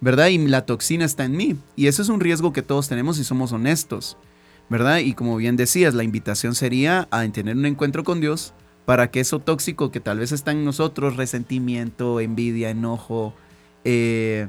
¿verdad? 0.00 0.28
Y 0.28 0.38
la 0.38 0.66
toxina 0.66 1.04
está 1.04 1.24
en 1.24 1.36
mí. 1.36 1.56
Y 1.76 1.86
eso 1.86 2.02
es 2.02 2.08
un 2.08 2.20
riesgo 2.20 2.52
que 2.52 2.62
todos 2.62 2.88
tenemos 2.88 3.16
si 3.16 3.24
somos 3.24 3.52
honestos, 3.52 4.16
¿verdad? 4.68 4.98
Y 4.98 5.14
como 5.14 5.36
bien 5.36 5.56
decías, 5.56 5.94
la 5.94 6.04
invitación 6.04 6.54
sería 6.54 7.08
a 7.10 7.26
tener 7.28 7.56
un 7.56 7.66
encuentro 7.66 8.04
con 8.04 8.20
Dios 8.20 8.54
para 8.84 9.10
que 9.10 9.20
eso 9.20 9.38
tóxico 9.38 9.90
que 9.90 10.00
tal 10.00 10.18
vez 10.18 10.32
está 10.32 10.52
en 10.52 10.64
nosotros, 10.64 11.16
resentimiento, 11.16 12.18
envidia, 12.20 12.70
enojo, 12.70 13.34
eh, 13.84 14.48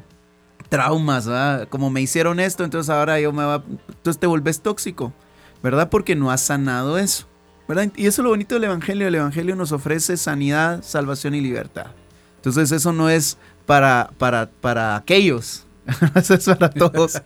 traumas, 0.69 1.27
¿verdad? 1.27 1.67
Como 1.69 1.89
me 1.89 2.01
hicieron 2.01 2.39
esto, 2.39 2.63
entonces 2.63 2.89
ahora 2.89 3.19
yo 3.19 3.33
me 3.33 3.43
va... 3.43 3.63
Entonces 3.89 4.19
te 4.19 4.27
vuelves 4.27 4.61
tóxico, 4.61 5.13
¿verdad? 5.61 5.89
Porque 5.89 6.15
no 6.15 6.31
has 6.31 6.41
sanado 6.41 6.97
eso, 6.97 7.27
¿verdad? 7.67 7.91
Y 7.95 8.07
eso 8.07 8.21
es 8.21 8.23
lo 8.23 8.29
bonito 8.29 8.55
del 8.55 8.63
Evangelio. 8.63 9.07
El 9.07 9.15
Evangelio 9.15 9.55
nos 9.55 9.73
ofrece 9.73 10.17
sanidad, 10.17 10.81
salvación 10.81 11.35
y 11.35 11.41
libertad. 11.41 11.87
Entonces 12.37 12.71
eso 12.71 12.91
no 12.91 13.09
es 13.09 13.37
para, 13.65 14.11
para, 14.17 14.49
para 14.49 14.95
aquellos. 14.95 15.65
Eso 16.15 16.33
es 16.35 16.45
para 16.45 16.69
todos. 16.69 17.21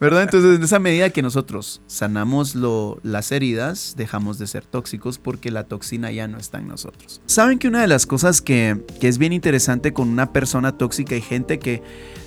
¿Verdad? 0.00 0.22
Entonces, 0.22 0.56
en 0.56 0.62
esa 0.62 0.78
medida 0.78 1.10
que 1.10 1.22
nosotros 1.22 1.80
sanamos 1.86 2.54
lo, 2.54 2.98
las 3.02 3.32
heridas, 3.32 3.94
dejamos 3.96 4.38
de 4.38 4.46
ser 4.46 4.64
tóxicos 4.64 5.18
porque 5.18 5.50
la 5.50 5.64
toxina 5.64 6.10
ya 6.10 6.26
no 6.28 6.38
está 6.38 6.58
en 6.58 6.68
nosotros. 6.68 7.20
¿Saben 7.26 7.58
que 7.58 7.68
una 7.68 7.80
de 7.80 7.86
las 7.86 8.06
cosas 8.06 8.40
que, 8.40 8.84
que 9.00 9.08
es 9.08 9.18
bien 9.18 9.32
interesante 9.32 9.92
con 9.92 10.08
una 10.08 10.32
persona 10.32 10.76
tóxica 10.76 11.14
y 11.14 11.20
gente 11.20 11.58
que 11.58 11.82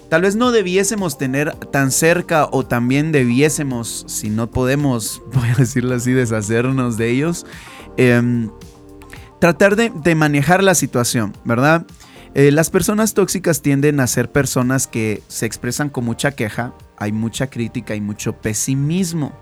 tal 0.10 0.22
vez 0.22 0.36
no 0.36 0.52
debiésemos 0.52 1.18
tener 1.18 1.54
tan 1.56 1.92
cerca 1.92 2.48
o 2.52 2.66
también 2.66 3.12
debiésemos, 3.12 4.06
si 4.08 4.30
no 4.30 4.50
podemos, 4.50 5.22
voy 5.34 5.50
a 5.50 5.56
decirlo 5.56 5.96
así, 5.96 6.12
deshacernos 6.12 6.98
de 6.98 7.10
ellos, 7.10 7.46
em, 7.98 8.50
tratar 9.40 9.76
de, 9.76 9.92
de 9.94 10.16
manejar 10.16 10.64
la 10.64 10.76
situación, 10.76 11.34
¿verdad? 11.44 11.86
Eh, 12.36 12.52
las 12.52 12.72
personas 12.72 13.14
tóxicas 13.14 13.62
tienden 13.62 14.00
a 14.00 14.08
ser 14.08 14.32
personas 14.32 14.88
que 14.88 15.22
se 15.28 15.46
expresan 15.46 15.90
con 15.90 16.04
mucha 16.06 16.32
queja, 16.32 16.74
hay 16.98 17.12
mucha 17.12 17.48
crítica 17.48 17.94
y 17.94 18.02
mucho 18.02 18.34
pesimismo. 18.34 19.34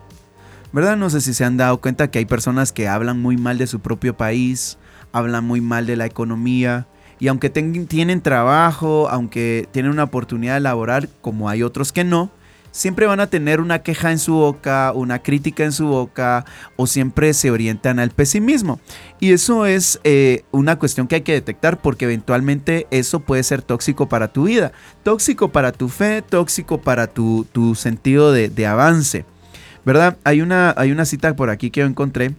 ¿Verdad? 0.73 0.97
No 0.97 1.09
sé 1.09 1.21
si 1.21 1.33
se 1.33 1.45
han 1.45 1.55
dado 1.55 1.79
cuenta 1.79 2.11
que 2.11 2.19
hay 2.19 2.25
personas 2.25 2.73
que 2.73 2.89
hablan 2.89 3.21
muy 3.21 3.37
mal 3.37 3.57
de 3.57 3.67
su 3.67 3.79
propio 3.79 4.17
país, 4.17 4.77
hablan 5.13 5.45
muy 5.45 5.61
mal 5.61 5.85
de 5.85 5.95
la 5.95 6.05
economía, 6.05 6.87
y 7.17 7.29
aunque 7.29 7.49
tienen 7.49 8.21
trabajo, 8.21 9.07
aunque 9.09 9.69
tienen 9.71 9.91
una 9.91 10.03
oportunidad 10.03 10.59
laboral, 10.59 11.07
como 11.21 11.47
hay 11.47 11.63
otros 11.63 11.93
que 11.93 12.03
no, 12.03 12.31
siempre 12.71 13.05
van 13.05 13.19
a 13.19 13.27
tener 13.27 13.61
una 13.61 13.79
queja 13.79 14.11
en 14.11 14.19
su 14.19 14.33
boca, 14.33 14.91
una 14.95 15.19
crítica 15.19 15.63
en 15.63 15.71
su 15.71 15.87
boca 15.87 16.45
o 16.77 16.87
siempre 16.87 17.33
se 17.33 17.51
orientan 17.51 17.99
al 17.99 18.11
pesimismo. 18.11 18.79
Y 19.19 19.33
eso 19.33 19.65
es 19.65 19.99
eh, 20.03 20.43
una 20.51 20.79
cuestión 20.79 21.07
que 21.07 21.15
hay 21.15 21.21
que 21.21 21.33
detectar 21.33 21.81
porque 21.81 22.05
eventualmente 22.05 22.87
eso 22.91 23.19
puede 23.19 23.43
ser 23.43 23.61
tóxico 23.61 24.09
para 24.09 24.31
tu 24.31 24.45
vida, 24.45 24.71
tóxico 25.03 25.51
para 25.51 25.71
tu 25.71 25.89
fe, 25.89 26.21
tóxico 26.21 26.81
para 26.81 27.07
tu, 27.07 27.45
sentido 27.75 28.31
de, 28.31 28.49
de, 28.49 28.65
avance. 28.65 29.25
¿Verdad? 29.85 30.17
Hay 30.23 30.41
una, 30.41 30.73
hay 30.77 30.91
una 30.91 31.05
cita 31.05 31.35
por 31.35 31.49
aquí 31.49 31.71
que 31.71 31.81
yo 31.81 31.87
encontré 31.87 32.35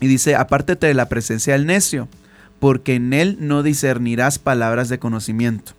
y 0.00 0.06
dice, 0.06 0.34
apártate 0.34 0.86
de 0.86 0.94
la 0.94 1.08
presencia 1.08 1.54
del 1.54 1.66
necio, 1.66 2.08
porque 2.58 2.94
en 2.94 3.12
él 3.12 3.38
no 3.40 3.62
discernirás 3.62 4.38
palabras 4.38 4.88
de 4.88 4.98
conocimiento. 4.98 5.72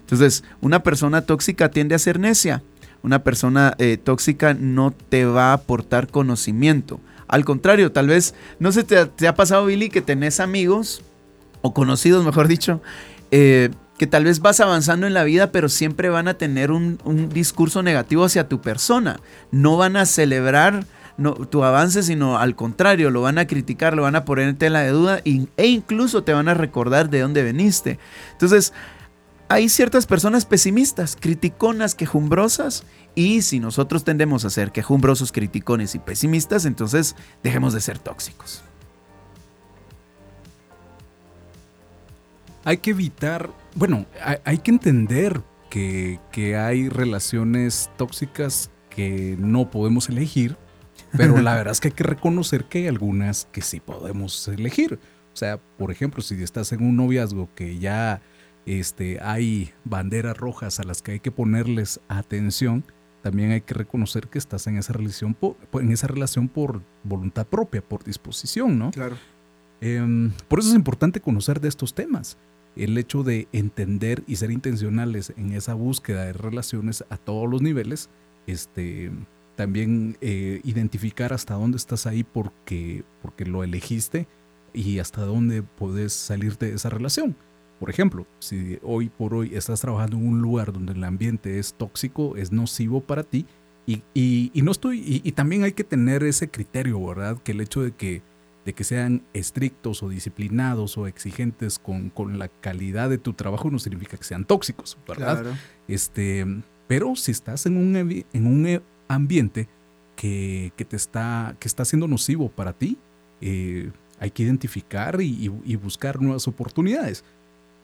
Entonces, 0.00 0.44
una 0.60 0.82
persona 0.82 1.22
tóxica 1.22 1.70
tiende 1.70 1.94
a 1.94 1.98
ser 1.98 2.18
necia 2.18 2.62
una 3.02 3.22
persona 3.22 3.74
eh, 3.78 3.96
tóxica 3.96 4.54
no 4.54 4.92
te 4.92 5.24
va 5.24 5.50
a 5.50 5.54
aportar 5.54 6.08
conocimiento. 6.08 7.00
Al 7.28 7.44
contrario, 7.44 7.92
tal 7.92 8.08
vez, 8.08 8.34
no 8.58 8.72
sé, 8.72 8.84
te, 8.84 9.06
te 9.06 9.26
ha 9.26 9.34
pasado, 9.34 9.66
Billy, 9.66 9.88
que 9.88 10.02
tenés 10.02 10.38
amigos, 10.38 11.02
o 11.62 11.72
conocidos, 11.72 12.24
mejor 12.24 12.48
dicho, 12.48 12.82
eh, 13.30 13.70
que 13.96 14.06
tal 14.06 14.24
vez 14.24 14.40
vas 14.40 14.60
avanzando 14.60 15.06
en 15.06 15.14
la 15.14 15.24
vida, 15.24 15.52
pero 15.52 15.68
siempre 15.68 16.08
van 16.08 16.28
a 16.28 16.34
tener 16.34 16.70
un, 16.72 16.98
discurso 17.32 17.82
negativo 17.82 18.24
hacia 18.24 18.48
tu 18.48 18.60
persona. 18.60 19.20
No 19.52 19.76
van 19.76 19.96
a 19.96 20.06
celebrar 20.06 20.84
tu 21.50 21.62
avance, 21.62 22.02
sino 22.02 22.38
al 22.38 22.56
contrario, 22.56 23.10
lo 23.10 23.22
van 23.22 23.38
a 23.38 23.46
criticar, 23.46 23.94
lo 23.94 24.02
van 24.02 24.16
a 24.16 24.24
poner 24.24 24.48
en 24.48 24.56
tela 24.56 24.80
de 24.80 24.90
duda 24.90 25.20
e 25.24 25.66
incluso 25.66 26.24
te 26.24 26.32
van 26.32 26.48
a 26.48 26.54
recordar 26.54 27.10
de 27.10 27.20
dónde 27.20 27.44
veniste. 27.44 28.00
Entonces, 28.32 28.72
hay 29.52 29.68
ciertas 29.68 30.06
personas 30.06 30.46
pesimistas, 30.46 31.14
criticonas, 31.14 31.94
quejumbrosas, 31.94 32.84
y 33.14 33.42
si 33.42 33.60
nosotros 33.60 34.02
tendemos 34.02 34.46
a 34.46 34.50
ser 34.50 34.72
quejumbrosos, 34.72 35.30
criticones 35.30 35.94
y 35.94 35.98
pesimistas, 35.98 36.64
entonces 36.64 37.16
dejemos 37.42 37.74
de 37.74 37.82
ser 37.82 37.98
tóxicos. 37.98 38.62
Hay 42.64 42.78
que 42.78 42.92
evitar, 42.92 43.50
bueno, 43.74 44.06
hay, 44.44 44.58
que 44.58 44.70
entender 44.70 45.42
que, 45.68 46.18
que 46.30 46.56
hay 46.56 46.88
relaciones 46.88 47.90
tóxicas 47.98 48.70
que 48.88 49.36
no 49.38 49.70
podemos 49.70 50.08
elegir, 50.08 50.56
pero 51.14 51.42
la 51.42 51.54
verdad 51.56 51.72
es 51.72 51.80
que 51.80 51.88
hay 51.88 51.94
que 51.94 52.04
reconocer 52.04 52.64
que 52.64 52.78
hay 52.78 52.86
algunas 52.86 53.48
que 53.52 53.60
sí 53.60 53.80
podemos 53.80 54.48
elegir. 54.48 54.98
O 55.34 55.36
sea, 55.36 55.58
por 55.76 55.90
ejemplo, 55.90 56.22
si 56.22 56.42
estás 56.42 56.72
en 56.72 56.82
un 56.82 56.96
noviazgo 56.96 57.50
que 57.54 57.78
ya 57.78 58.22
este, 58.66 59.20
hay 59.20 59.72
banderas 59.84 60.36
rojas 60.36 60.80
a 60.80 60.84
las 60.84 61.02
que 61.02 61.12
hay 61.12 61.20
que 61.20 61.30
ponerles 61.30 62.00
atención, 62.08 62.84
también 63.22 63.52
hay 63.52 63.60
que 63.60 63.74
reconocer 63.74 64.28
que 64.28 64.38
estás 64.38 64.66
en 64.66 64.76
esa 64.76 64.92
relación 64.92 65.34
por, 65.34 65.56
en 65.74 65.92
esa 65.92 66.08
relación 66.08 66.48
por 66.48 66.82
voluntad 67.04 67.46
propia, 67.46 67.80
por 67.80 68.02
disposición, 68.04 68.78
¿no? 68.78 68.90
Claro. 68.90 69.16
Em, 69.80 70.32
por 70.48 70.58
eso 70.58 70.70
es 70.70 70.74
importante 70.74 71.20
conocer 71.20 71.60
de 71.60 71.68
estos 71.68 71.94
temas. 71.94 72.36
El 72.74 72.96
hecho 72.98 73.22
de 73.22 73.48
entender 73.52 74.24
y 74.26 74.36
ser 74.36 74.50
intencionales 74.50 75.32
en 75.36 75.52
esa 75.52 75.74
búsqueda 75.74 76.24
de 76.24 76.32
relaciones 76.32 77.04
a 77.10 77.16
todos 77.16 77.48
los 77.48 77.62
niveles, 77.62 78.10
este, 78.46 79.12
también 79.56 80.16
eh, 80.20 80.60
identificar 80.64 81.32
hasta 81.32 81.54
dónde 81.54 81.76
estás 81.76 82.06
ahí 82.06 82.24
porque, 82.24 83.04
porque 83.20 83.44
lo 83.44 83.62
elegiste 83.62 84.26
y 84.72 84.98
hasta 84.98 85.22
dónde 85.22 85.62
puedes 85.62 86.12
salir 86.12 86.58
de 86.58 86.74
esa 86.74 86.88
relación. 86.88 87.36
Por 87.82 87.90
ejemplo, 87.90 88.28
si 88.38 88.78
hoy 88.84 89.08
por 89.08 89.34
hoy 89.34 89.56
estás 89.56 89.80
trabajando 89.80 90.16
en 90.16 90.24
un 90.24 90.40
lugar 90.40 90.72
donde 90.72 90.92
el 90.92 91.02
ambiente 91.02 91.58
es 91.58 91.74
tóxico, 91.74 92.36
es 92.36 92.52
nocivo 92.52 93.00
para 93.00 93.24
ti, 93.24 93.44
y, 93.88 94.52
no 94.54 94.70
estoy, 94.70 95.20
y, 95.24 95.32
también 95.32 95.64
hay 95.64 95.72
que 95.72 95.82
tener 95.82 96.22
ese 96.22 96.48
criterio, 96.48 97.04
¿verdad? 97.04 97.38
Que 97.42 97.50
el 97.50 97.60
hecho 97.60 97.82
de 97.82 97.90
que, 97.90 98.22
de 98.64 98.72
que 98.72 98.84
sean 98.84 99.24
estrictos 99.32 100.04
o 100.04 100.08
disciplinados 100.08 100.96
o 100.96 101.08
exigentes 101.08 101.80
con, 101.80 102.12
la 102.38 102.46
calidad 102.46 103.10
de 103.10 103.18
tu 103.18 103.32
trabajo 103.32 103.68
no 103.68 103.80
significa 103.80 104.16
que 104.16 104.22
sean 104.22 104.44
tóxicos, 104.44 104.96
¿verdad? 105.08 105.44
Este, 105.88 106.46
pero 106.86 107.16
si 107.16 107.32
estás 107.32 107.66
en 107.66 107.78
un, 107.78 107.96
en 107.96 108.46
un 108.46 108.80
ambiente 109.08 109.68
que, 110.14 110.72
te 110.76 110.94
está, 110.94 111.56
que 111.58 111.66
está 111.66 111.84
siendo 111.84 112.06
nocivo 112.06 112.48
para 112.48 112.74
ti, 112.74 112.96
eh, 113.40 113.90
hay 114.20 114.30
que 114.30 114.44
identificar 114.44 115.20
y 115.20 115.74
buscar 115.74 116.22
nuevas 116.22 116.46
oportunidades. 116.46 117.24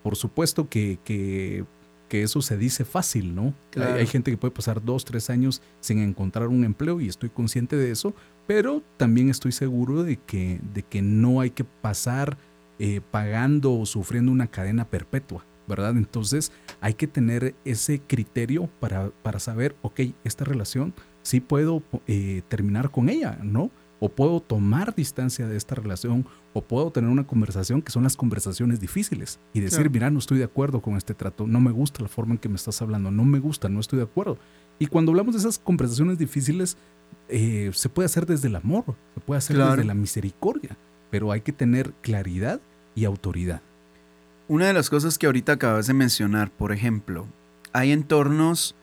Por 0.02 0.16
supuesto 0.16 0.68
que, 0.68 0.98
que, 1.04 1.64
eso 2.10 2.40
se 2.40 2.56
dice 2.56 2.84
fácil, 2.84 3.34
¿no? 3.34 3.54
Hay, 3.76 4.06
gente 4.06 4.30
que 4.30 4.38
puede 4.38 4.52
pasar 4.52 4.82
dos, 4.82 5.04
tres 5.04 5.28
años 5.28 5.60
sin 5.80 5.98
encontrar 5.98 6.48
un 6.48 6.64
empleo 6.64 7.00
y 7.00 7.08
estoy 7.08 7.28
consciente 7.28 7.76
de 7.76 7.90
eso, 7.90 8.14
pero 8.46 8.82
también 8.96 9.28
estoy 9.28 9.52
seguro 9.52 10.02
de 10.02 10.16
que, 10.16 10.58
de 10.72 10.82
que 10.82 11.02
no 11.02 11.40
hay 11.40 11.50
que 11.50 11.64
pasar 11.64 12.38
eh, 12.78 13.00
pagando 13.10 13.74
o 13.78 13.84
sufriendo 13.84 14.32
una 14.32 14.46
cadena 14.46 14.86
perpetua, 14.86 15.44
¿verdad? 15.66 15.96
Entonces 15.96 16.50
hay 16.80 16.94
que 16.94 17.06
tener 17.06 17.54
ese 17.64 18.00
criterio 18.00 18.70
para, 18.80 19.10
para 19.22 19.38
saber, 19.38 19.76
ok, 19.82 20.00
esta 20.24 20.44
relación 20.44 20.94
sí 21.22 21.40
puedo 21.40 21.82
eh, 22.06 22.42
terminar 22.48 22.90
con 22.90 23.10
ella, 23.10 23.38
¿no? 23.42 23.70
O 24.00 24.08
puedo 24.08 24.40
tomar 24.40 24.94
distancia 24.94 25.46
de 25.46 25.56
esta 25.56 25.74
relación, 25.74 26.26
o 26.52 26.62
puedo 26.62 26.90
tener 26.90 27.10
una 27.10 27.26
conversación 27.26 27.82
que 27.82 27.92
son 27.92 28.04
las 28.04 28.16
conversaciones 28.16 28.80
difíciles 28.80 29.40
y 29.52 29.60
decir, 29.60 29.90
mira, 29.90 30.10
no 30.10 30.18
estoy 30.18 30.38
de 30.38 30.44
acuerdo 30.44 30.80
con 30.80 30.96
este 30.96 31.14
trato, 31.14 31.46
no 31.46 31.60
me 31.60 31.70
gusta 31.70 32.02
la 32.02 32.08
forma 32.08 32.34
en 32.34 32.38
que 32.38 32.48
me 32.48 32.56
estás 32.56 32.80
hablando, 32.80 33.10
no 33.10 33.24
me 33.24 33.38
gusta, 33.38 33.68
no 33.68 33.80
estoy 33.80 33.98
de 33.98 34.04
acuerdo. 34.04 34.38
Y 34.78 34.86
cuando 34.86 35.12
hablamos 35.12 35.34
de 35.34 35.40
esas 35.40 35.58
conversaciones 35.58 36.18
difíciles, 36.18 36.76
eh, 37.28 37.70
se 37.74 37.88
puede 37.88 38.06
hacer 38.06 38.26
desde 38.26 38.48
el 38.48 38.56
amor, 38.56 38.84
se 39.14 39.20
puede 39.20 39.38
hacer 39.38 39.56
desde 39.56 39.84
la 39.84 39.94
misericordia, 39.94 40.76
pero 41.10 41.32
hay 41.32 41.40
que 41.40 41.52
tener 41.52 41.92
claridad 42.00 42.60
y 42.94 43.04
autoridad. 43.04 43.62
Una 44.46 44.66
de 44.66 44.72
las 44.72 44.88
cosas 44.88 45.18
que 45.18 45.26
ahorita 45.26 45.52
acabas 45.52 45.88
de 45.88 45.94
mencionar, 45.94 46.50
por 46.50 46.72
ejemplo, 46.72 47.26
hay 47.72 47.92
entornos, 47.92 48.74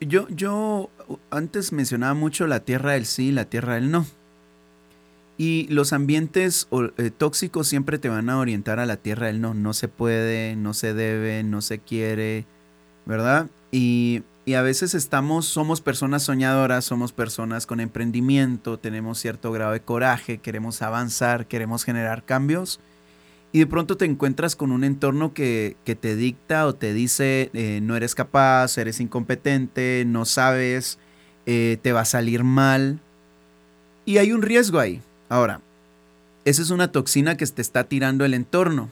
yo, 0.00 0.28
yo 0.28 0.90
antes 1.30 1.72
mencionaba 1.72 2.14
mucho 2.14 2.46
la 2.46 2.60
tierra 2.60 2.92
del 2.92 3.04
sí 3.04 3.28
y 3.28 3.32
la 3.32 3.44
tierra 3.44 3.74
del 3.74 3.90
no. 3.90 4.06
Y 5.42 5.66
los 5.70 5.92
ambientes 5.92 6.68
eh, 6.98 7.10
tóxicos 7.10 7.66
siempre 7.66 7.98
te 7.98 8.08
van 8.08 8.30
a 8.30 8.38
orientar 8.38 8.78
a 8.78 8.86
la 8.86 8.96
tierra 8.96 9.26
del 9.26 9.40
no. 9.40 9.54
No 9.54 9.72
se 9.72 9.88
puede, 9.88 10.54
no 10.54 10.72
se 10.72 10.94
debe, 10.94 11.42
no 11.42 11.62
se 11.62 11.80
quiere, 11.80 12.46
¿verdad? 13.06 13.50
Y, 13.72 14.22
a 14.56 14.62
veces 14.62 14.94
estamos, 14.94 15.46
somos 15.46 15.80
personas 15.80 16.22
soñadoras, 16.22 16.84
somos 16.84 17.10
personas 17.10 17.66
con 17.66 17.80
emprendimiento, 17.80 18.78
tenemos 18.78 19.18
cierto 19.18 19.50
grado 19.50 19.72
de 19.72 19.80
coraje, 19.80 20.38
queremos 20.38 20.80
avanzar, 20.80 21.48
queremos 21.48 21.82
generar 21.82 22.24
cambios. 22.24 22.78
Y 23.50 23.58
de 23.58 23.66
pronto 23.66 23.96
te 23.96 24.04
encuentras 24.04 24.54
con 24.54 24.70
un 24.70 24.84
entorno 24.84 25.34
que, 25.34 25.76
que 25.84 25.96
te 25.96 26.14
dicta 26.14 26.68
o 26.68 26.76
te 26.76 26.92
dice, 26.92 27.50
eh, 27.52 27.80
no 27.82 27.96
eres 27.96 28.14
capaz, 28.14 28.78
eres 28.78 29.00
incompetente, 29.00 30.04
no 30.06 30.24
sabes, 30.24 31.00
eh, 31.46 31.78
te 31.82 31.90
va 31.90 32.02
a 32.02 32.04
salir 32.04 32.44
mal. 32.44 33.00
Y 34.04 34.18
hay 34.18 34.30
un 34.30 34.42
riesgo 34.42 34.78
ahí. 34.78 35.02
Ahora, 35.32 35.62
esa 36.44 36.60
es 36.60 36.68
una 36.68 36.92
toxina 36.92 37.38
que 37.38 37.46
te 37.46 37.62
está 37.62 37.84
tirando 37.84 38.26
el 38.26 38.34
entorno 38.34 38.90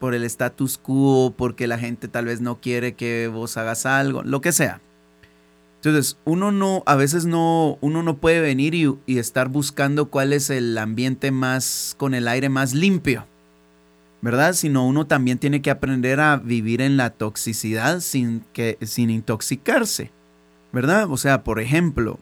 por 0.00 0.14
el 0.14 0.24
status 0.24 0.78
quo, 0.78 1.32
porque 1.38 1.68
la 1.68 1.78
gente 1.78 2.08
tal 2.08 2.24
vez 2.24 2.40
no 2.40 2.60
quiere 2.60 2.94
que 2.94 3.28
vos 3.28 3.56
hagas 3.56 3.86
algo, 3.86 4.24
lo 4.24 4.40
que 4.40 4.50
sea. 4.50 4.80
Entonces, 5.76 6.18
uno 6.24 6.50
no, 6.50 6.82
a 6.86 6.96
veces 6.96 7.24
no, 7.24 7.78
uno 7.80 8.02
no 8.02 8.16
puede 8.16 8.40
venir 8.40 8.74
y, 8.74 8.92
y 9.06 9.18
estar 9.18 9.48
buscando 9.48 10.06
cuál 10.06 10.32
es 10.32 10.50
el 10.50 10.76
ambiente 10.76 11.30
más, 11.30 11.94
con 11.96 12.14
el 12.14 12.26
aire 12.26 12.48
más 12.48 12.74
limpio. 12.74 13.24
¿verdad? 14.20 14.54
Sino 14.54 14.84
uno 14.88 15.06
también 15.06 15.38
tiene 15.38 15.62
que 15.62 15.70
aprender 15.70 16.18
a 16.18 16.36
vivir 16.36 16.80
en 16.80 16.96
la 16.96 17.10
toxicidad 17.10 18.00
sin, 18.00 18.40
que, 18.52 18.76
sin 18.82 19.08
intoxicarse, 19.08 20.10
¿verdad? 20.72 21.08
O 21.08 21.16
sea, 21.16 21.44
por 21.44 21.60
ejemplo, 21.60 22.18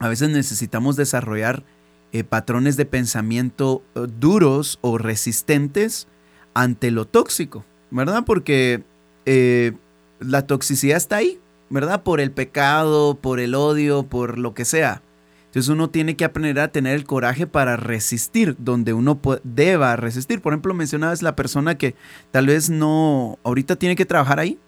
a 0.00 0.08
veces 0.08 0.30
necesitamos 0.30 0.96
desarrollar 0.96 1.62
eh, 2.10 2.24
patrones 2.24 2.78
de 2.78 2.86
pensamiento 2.86 3.82
eh, 3.94 4.06
duros 4.18 4.78
o 4.80 4.96
resistentes 4.96 6.08
ante 6.54 6.90
lo 6.90 7.06
tóxico, 7.06 7.66
¿verdad? 7.90 8.24
Porque 8.24 8.82
eh, 9.26 9.72
la 10.18 10.46
toxicidad 10.46 10.96
está 10.96 11.16
ahí, 11.16 11.38
¿verdad? 11.68 12.02
Por 12.02 12.22
el 12.22 12.30
pecado, 12.30 13.18
por 13.20 13.40
el 13.40 13.54
odio, 13.54 14.04
por 14.04 14.38
lo 14.38 14.54
que 14.54 14.64
sea. 14.64 15.02
Entonces 15.48 15.68
uno 15.68 15.90
tiene 15.90 16.16
que 16.16 16.24
aprender 16.24 16.60
a 16.60 16.68
tener 16.68 16.94
el 16.94 17.04
coraje 17.04 17.46
para 17.46 17.76
resistir 17.76 18.56
donde 18.58 18.94
uno 18.94 19.20
deba 19.44 19.94
resistir. 19.96 20.40
Por 20.40 20.54
ejemplo, 20.54 20.72
mencionabas 20.72 21.20
la 21.20 21.36
persona 21.36 21.76
que 21.76 21.94
tal 22.30 22.46
vez 22.46 22.70
no, 22.70 23.38
ahorita 23.44 23.76
tiene 23.76 23.96
que 23.96 24.06
trabajar 24.06 24.40
ahí, 24.40 24.58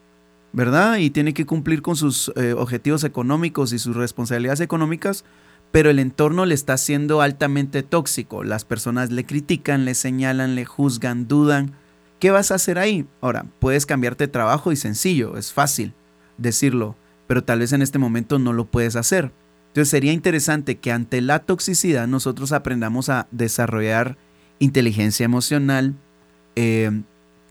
¿verdad? 0.52 0.98
Y 0.98 1.08
tiene 1.08 1.32
que 1.32 1.46
cumplir 1.46 1.80
con 1.80 1.96
sus 1.96 2.30
objetivos 2.56 3.04
económicos 3.04 3.72
y 3.72 3.78
sus 3.78 3.96
responsabilidades 3.96 4.60
económicas, 4.60 5.24
pero 5.72 5.90
el 5.90 5.98
entorno 5.98 6.46
le 6.46 6.54
está 6.54 6.76
siendo 6.76 7.20
altamente 7.20 7.82
tóxico. 7.82 8.42
Las 8.42 8.64
personas 8.64 9.10
le 9.10 9.24
critican, 9.24 9.84
le 9.84 9.94
señalan, 9.94 10.54
le 10.54 10.64
juzgan, 10.64 11.28
dudan. 11.28 11.72
¿Qué 12.18 12.30
vas 12.30 12.50
a 12.50 12.56
hacer 12.56 12.78
ahí? 12.78 13.06
Ahora, 13.20 13.46
puedes 13.60 13.86
cambiarte 13.86 14.24
de 14.24 14.32
trabajo 14.32 14.72
y 14.72 14.76
sencillo, 14.76 15.36
es 15.36 15.52
fácil 15.52 15.94
decirlo, 16.40 16.96
pero 17.26 17.44
tal 17.44 17.60
vez 17.60 17.72
en 17.72 17.82
este 17.82 17.98
momento 17.98 18.38
no 18.38 18.52
lo 18.52 18.64
puedes 18.64 18.96
hacer. 18.96 19.32
Entonces 19.68 19.90
sería 19.90 20.12
interesante 20.12 20.78
que 20.78 20.90
ante 20.90 21.20
la 21.20 21.38
toxicidad 21.38 22.08
nosotros 22.08 22.50
aprendamos 22.50 23.08
a 23.08 23.28
desarrollar 23.30 24.16
inteligencia 24.58 25.24
emocional, 25.24 25.94
eh, 26.56 26.90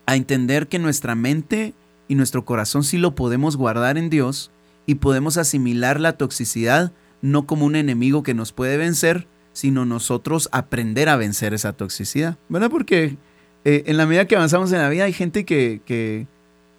a 0.06 0.16
entender 0.16 0.68
que 0.68 0.80
nuestra 0.80 1.16
mente 1.16 1.74
y 2.10 2.16
nuestro 2.16 2.44
corazón 2.44 2.84
sí 2.84 2.98
lo 2.98 3.16
podemos 3.16 3.56
guardar 3.56 3.98
en 3.98 4.10
Dios 4.10 4.52
y 4.86 4.96
podemos 4.96 5.38
asimilar 5.38 6.00
la 6.00 6.18
toxicidad 6.18 6.92
no 7.22 7.46
como 7.46 7.66
un 7.66 7.76
enemigo 7.76 8.24
que 8.24 8.34
nos 8.34 8.52
puede 8.52 8.78
vencer, 8.78 9.28
sino 9.54 9.86
nosotros 9.86 10.50
aprender 10.52 11.10
a 11.10 11.18
vencer 11.18 11.54
esa 11.54 11.74
toxicidad. 11.74 12.38
¿Verdad? 12.50 12.70
Porque 12.70 13.18
eh, 13.66 13.84
en 13.88 13.98
la 13.98 14.06
medida 14.06 14.26
que 14.26 14.36
avanzamos 14.36 14.72
en 14.72 14.80
la 14.80 14.90
vida 14.90 15.06
hay 15.06 15.14
gente 15.14 15.46
que, 15.46 15.82
que, 15.86 16.28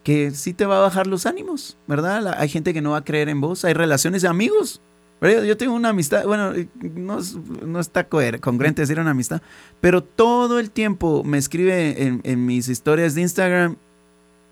que 0.02 0.30
sí 0.30 0.54
te 0.54 0.66
va 0.66 0.78
a 0.78 0.80
bajar 0.80 1.06
los 1.06 1.26
ánimos, 1.26 1.76
¿verdad? 1.87 2.35
Hay 2.38 2.49
gente 2.49 2.73
que 2.73 2.82
no 2.82 2.92
va 2.92 2.99
a 2.99 3.04
creer 3.04 3.28
en 3.28 3.40
vos, 3.40 3.64
hay 3.64 3.75
relaciones 3.75 4.23
de 4.23 4.28
amigos 4.28 4.80
yo 5.20 5.56
tengo 5.56 5.75
una 5.75 5.90
amistad, 5.90 6.25
bueno, 6.25 6.52
no, 6.80 7.80
está 7.80 8.09
congruente 8.09 8.82
decir 8.82 8.99
una 8.99 9.11
amistad, 9.11 9.42
pero 9.80 10.02
todo 10.02 10.59
el 10.59 10.70
tiempo 10.70 11.23
me 11.25 11.37
escribe 11.37 12.20
en, 12.25 12.47
mis 12.47 12.68
historias 12.68 13.14
de 13.14 13.20
Instagram 13.20 13.76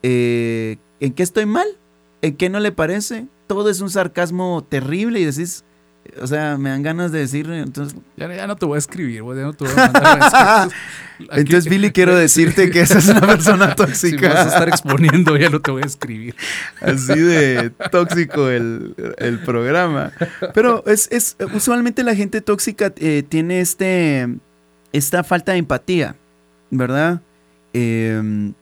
eh, 0.03 0.77
en 1.01 1.15
qué 1.15 1.23
estoy 1.23 1.47
mal, 1.47 1.67
en 2.21 2.37
qué 2.37 2.51
no 2.51 2.61
le 2.61 2.71
parece. 2.71 3.29
Todo 3.47 3.71
es 3.71 3.81
un 3.81 3.89
sarcasmo 3.89 4.63
terrible 4.69 5.21
y 5.21 5.25
decís, 5.25 5.65
o 6.21 6.27
sea, 6.27 6.57
me 6.59 6.71
dan 6.71 6.83
ganas 6.83 7.13
de 7.13 7.21
decir, 7.21 7.51
entonces... 7.51 7.99
Ya, 8.17 8.47
no 8.47 8.57
te 8.57 8.67
voy 8.67 8.77
a 8.77 8.79
escribir, 8.79 9.23
ya 9.23 9.43
no 9.43 9.53
te 9.53 9.65
voy 9.65 9.73
a 9.73 9.91
mandar 9.93 10.69
Entonces, 11.19 11.69
Billy, 11.69 11.91
quiero 11.91 12.17
decirte 12.17 12.71
que 12.71 12.81
esa 12.81 12.99
es 12.99 13.09
una 13.09 13.21
persona 13.21 13.75
tóxica. 13.75 13.99
Si 13.99 14.17
vas 14.17 14.47
a 14.47 14.49
estar 14.49 14.69
exponiendo, 14.69 15.37
ya 15.37 15.51
no 15.51 15.61
te 15.61 15.71
voy 15.71 15.83
a 15.83 15.87
escribir. 15.87 16.35
Así 16.81 17.19
de 17.19 17.71
tóxico 17.91 18.49
el, 18.49 18.95
programa. 19.45 20.13
Pero 20.55 20.85
es, 20.87 21.09
es, 21.11 21.37
usualmente 21.53 22.03
la 22.05 22.15
gente 22.15 22.41
tóxica 22.41 22.93
eh, 22.97 23.23
tiene 23.29 23.61
este, 23.61 24.29
esta 24.93 25.25
falta 25.25 25.53
de 25.53 25.59
empatía, 25.59 26.17
¿verdad? 26.71 27.21
Em, 27.73 28.55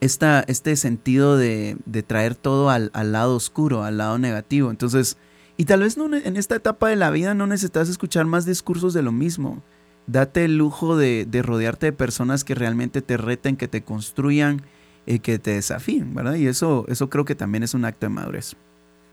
esta, 0.00 0.44
este 0.46 0.76
sentido 0.76 1.36
de, 1.36 1.76
de 1.86 2.02
traer 2.02 2.34
todo 2.34 2.70
al, 2.70 2.90
al 2.92 3.12
lado 3.12 3.36
oscuro, 3.36 3.84
al 3.84 3.98
lado 3.98 4.18
negativo. 4.18 4.70
Entonces 4.70 5.16
y 5.56 5.66
tal 5.66 5.80
vez 5.80 5.96
no, 5.96 6.14
en 6.14 6.36
esta 6.36 6.56
etapa 6.56 6.88
de 6.88 6.96
la 6.96 7.10
vida 7.10 7.34
no 7.34 7.46
necesitas 7.46 7.88
escuchar 7.88 8.26
más 8.26 8.44
discursos 8.44 8.92
de 8.92 9.02
lo 9.02 9.12
mismo. 9.12 9.62
Date 10.06 10.44
el 10.44 10.58
lujo 10.58 10.96
de, 10.96 11.26
rodearte 11.42 11.86
de 11.86 11.92
personas 11.92 12.44
que 12.44 12.54
realmente 12.54 13.02
te 13.02 13.16
reten, 13.16 13.56
que 13.56 13.68
te 13.68 13.82
construyan, 13.82 14.62
y 15.06 15.14
eh, 15.14 15.18
que 15.18 15.38
te 15.38 15.52
desafíen, 15.52 16.14
¿verdad? 16.14 16.34
Y 16.34 16.46
eso, 16.46 16.86
eso 16.88 17.10
creo 17.10 17.24
que 17.24 17.34
también 17.34 17.62
es 17.62 17.74
un 17.74 17.84
acto 17.84 18.06
de 18.06 18.10
madurez. 18.10 18.56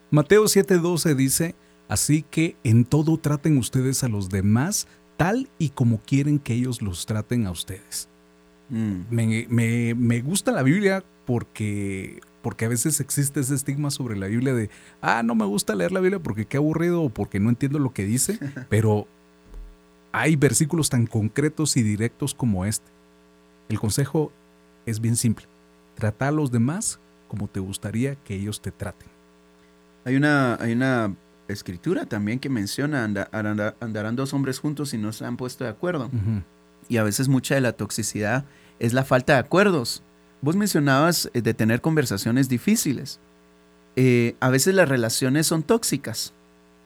Mateo 0.09 0.45
7:12 0.45 1.15
dice, 1.15 1.55
así 1.87 2.23
que 2.29 2.55
en 2.63 2.85
todo 2.85 3.17
traten 3.17 3.57
ustedes 3.57 4.03
a 4.03 4.09
los 4.09 4.29
demás 4.29 4.87
tal 5.17 5.49
y 5.59 5.69
como 5.69 6.01
quieren 6.01 6.39
que 6.39 6.53
ellos 6.53 6.81
los 6.81 7.05
traten 7.05 7.45
a 7.45 7.51
ustedes. 7.51 8.09
Mm. 8.69 9.01
Me, 9.09 9.47
me, 9.49 9.95
me 9.95 10.21
gusta 10.21 10.51
la 10.51 10.63
Biblia 10.63 11.03
porque 11.25 12.21
porque 12.41 12.65
a 12.65 12.69
veces 12.69 12.99
existe 12.99 13.39
ese 13.39 13.55
estigma 13.55 13.91
sobre 13.91 14.17
la 14.17 14.27
Biblia 14.27 14.53
de, 14.53 14.69
ah, 15.01 15.23
no 15.23 15.35
me 15.35 15.45
gusta 15.45 15.75
leer 15.75 15.91
la 15.91 15.99
Biblia 15.99 16.19
porque 16.19 16.45
qué 16.45 16.57
aburrido 16.57 17.03
o 17.03 17.09
porque 17.09 17.39
no 17.39 17.49
entiendo 17.49 17.79
lo 17.79 17.93
que 17.93 18.05
dice, 18.05 18.39
pero 18.69 19.07
hay 20.11 20.35
versículos 20.35 20.89
tan 20.89 21.07
concretos 21.07 21.77
y 21.77 21.83
directos 21.83 22.33
como 22.33 22.65
este. 22.65 22.85
El 23.69 23.79
consejo 23.79 24.31
es 24.85 24.99
bien 24.99 25.15
simple, 25.15 25.45
trata 25.95 26.27
a 26.27 26.31
los 26.31 26.51
demás 26.51 26.99
como 27.27 27.47
te 27.47 27.59
gustaría 27.59 28.15
que 28.15 28.35
ellos 28.35 28.61
te 28.61 28.71
traten. 28.71 29.07
Hay 30.03 30.15
una, 30.15 30.55
hay 30.55 30.73
una 30.73 31.15
escritura 31.47 32.05
también 32.05 32.39
que 32.39 32.49
menciona, 32.49 33.05
andarán 33.05 34.15
dos 34.15 34.33
hombres 34.33 34.59
juntos 34.59 34.93
y 34.93 34.97
no 34.97 35.13
se 35.13 35.25
han 35.25 35.37
puesto 35.37 35.63
de 35.63 35.69
acuerdo. 35.69 36.09
Y 36.89 36.97
a 36.97 37.03
veces 37.03 37.29
mucha 37.29 37.55
de 37.55 37.61
la 37.61 37.73
toxicidad 37.73 38.45
es 38.79 38.93
la 38.93 39.05
falta 39.05 39.33
de 39.33 39.39
acuerdos. 39.39 40.03
Vos 40.41 40.55
mencionabas 40.55 41.29
eh, 41.33 41.41
de 41.41 41.53
tener 41.53 41.81
conversaciones 41.81 42.49
difíciles. 42.49 43.19
Eh, 43.95 44.35
a 44.39 44.49
veces 44.49 44.73
las 44.73 44.89
relaciones 44.89 45.45
son 45.47 45.63
tóxicas, 45.63 46.33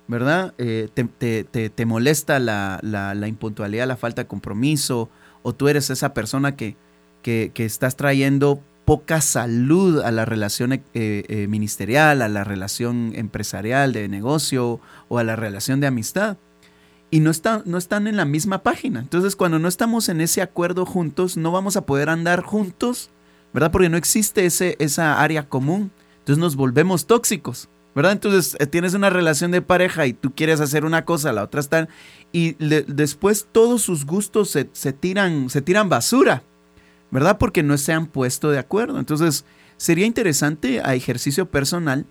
¿verdad? 0.08 0.54
Eh, 0.58 0.90
te, 0.94 1.86
molesta 1.86 2.40
la, 2.40 3.28
impuntualidad, 3.28 3.88
la 3.88 3.96
falta 3.96 4.24
de 4.24 4.28
compromiso, 4.28 5.10
o 5.42 5.54
tú 5.54 5.70
eres 5.70 5.90
esa 5.90 6.14
persona 6.14 6.56
que, 6.56 6.76
que, 7.22 7.52
estás 7.58 7.96
trayendo 7.96 8.62
poca 8.84 9.22
salud 9.22 10.02
a 10.02 10.12
la 10.12 10.26
relación 10.26 10.82
ministerial, 11.48 12.22
a 12.22 12.28
la 12.28 12.44
relación 12.44 13.14
empresarial 13.16 13.94
de 13.94 14.08
negocio 14.10 14.80
o 15.08 15.18
a 15.18 15.24
la 15.24 15.36
relación 15.36 15.80
de 15.80 15.88
amistad. 15.88 16.38
Y 17.12 17.20
no, 17.20 17.32
no 17.66 17.78
están 17.78 18.08
en 18.08 18.18
la 18.18 18.26
misma 18.26 18.64
página. 18.64 19.00
Entonces, 19.00 19.36
cuando 19.36 19.60
no 19.60 19.68
estamos 19.68 20.10
en 20.10 20.22
ese 20.22 20.42
acuerdo 20.42 20.86
juntos, 20.86 21.38
no 21.38 21.52
vamos 21.52 21.78
a 21.78 21.86
poder 21.86 22.10
andar 22.10 22.42
juntos 22.42 23.12
¿verdad? 23.56 23.72
Porque 23.72 23.88
no 23.88 23.96
existe 23.96 24.46
ese, 24.46 24.76
esa 24.80 25.22
área 25.22 25.48
común. 25.48 25.90
Entonces 26.20 26.40
nos 26.40 26.58
volvemos 26.58 27.08
tóxicos, 27.08 27.70
¿verdad? 27.96 28.12
Entonces 28.12 28.58
eh, 28.60 28.68
tienes 28.68 28.94
una 28.96 29.10
relación 29.10 29.50
de 29.52 29.62
pareja 29.62 30.06
y 30.08 30.12
tú 30.12 30.36
quieres 30.36 30.60
hacer 30.60 30.84
una 30.84 31.06
cosa, 31.06 31.32
la 31.32 31.44
otra 31.44 31.62
está... 31.62 31.88
Y 32.34 32.58
después 32.60 33.48
todos 33.50 33.82
sus 33.82 34.06
gustos 34.06 34.50
se, 34.50 34.66
tiran, 34.92 35.50
se 35.50 35.62
tiran 35.62 35.88
basura, 35.88 36.44
¿verdad? 37.12 37.38
Porque 37.38 37.64
no 37.64 37.78
se 37.78 37.94
han 37.94 38.08
puesto 38.08 38.52
de 38.52 38.60
acuerdo. 38.60 39.00
Entonces 39.00 39.46
sería 39.78 40.06
interesante 40.06 40.82
a 40.84 40.94
ejercicio 40.94 41.50
personal 41.50 42.06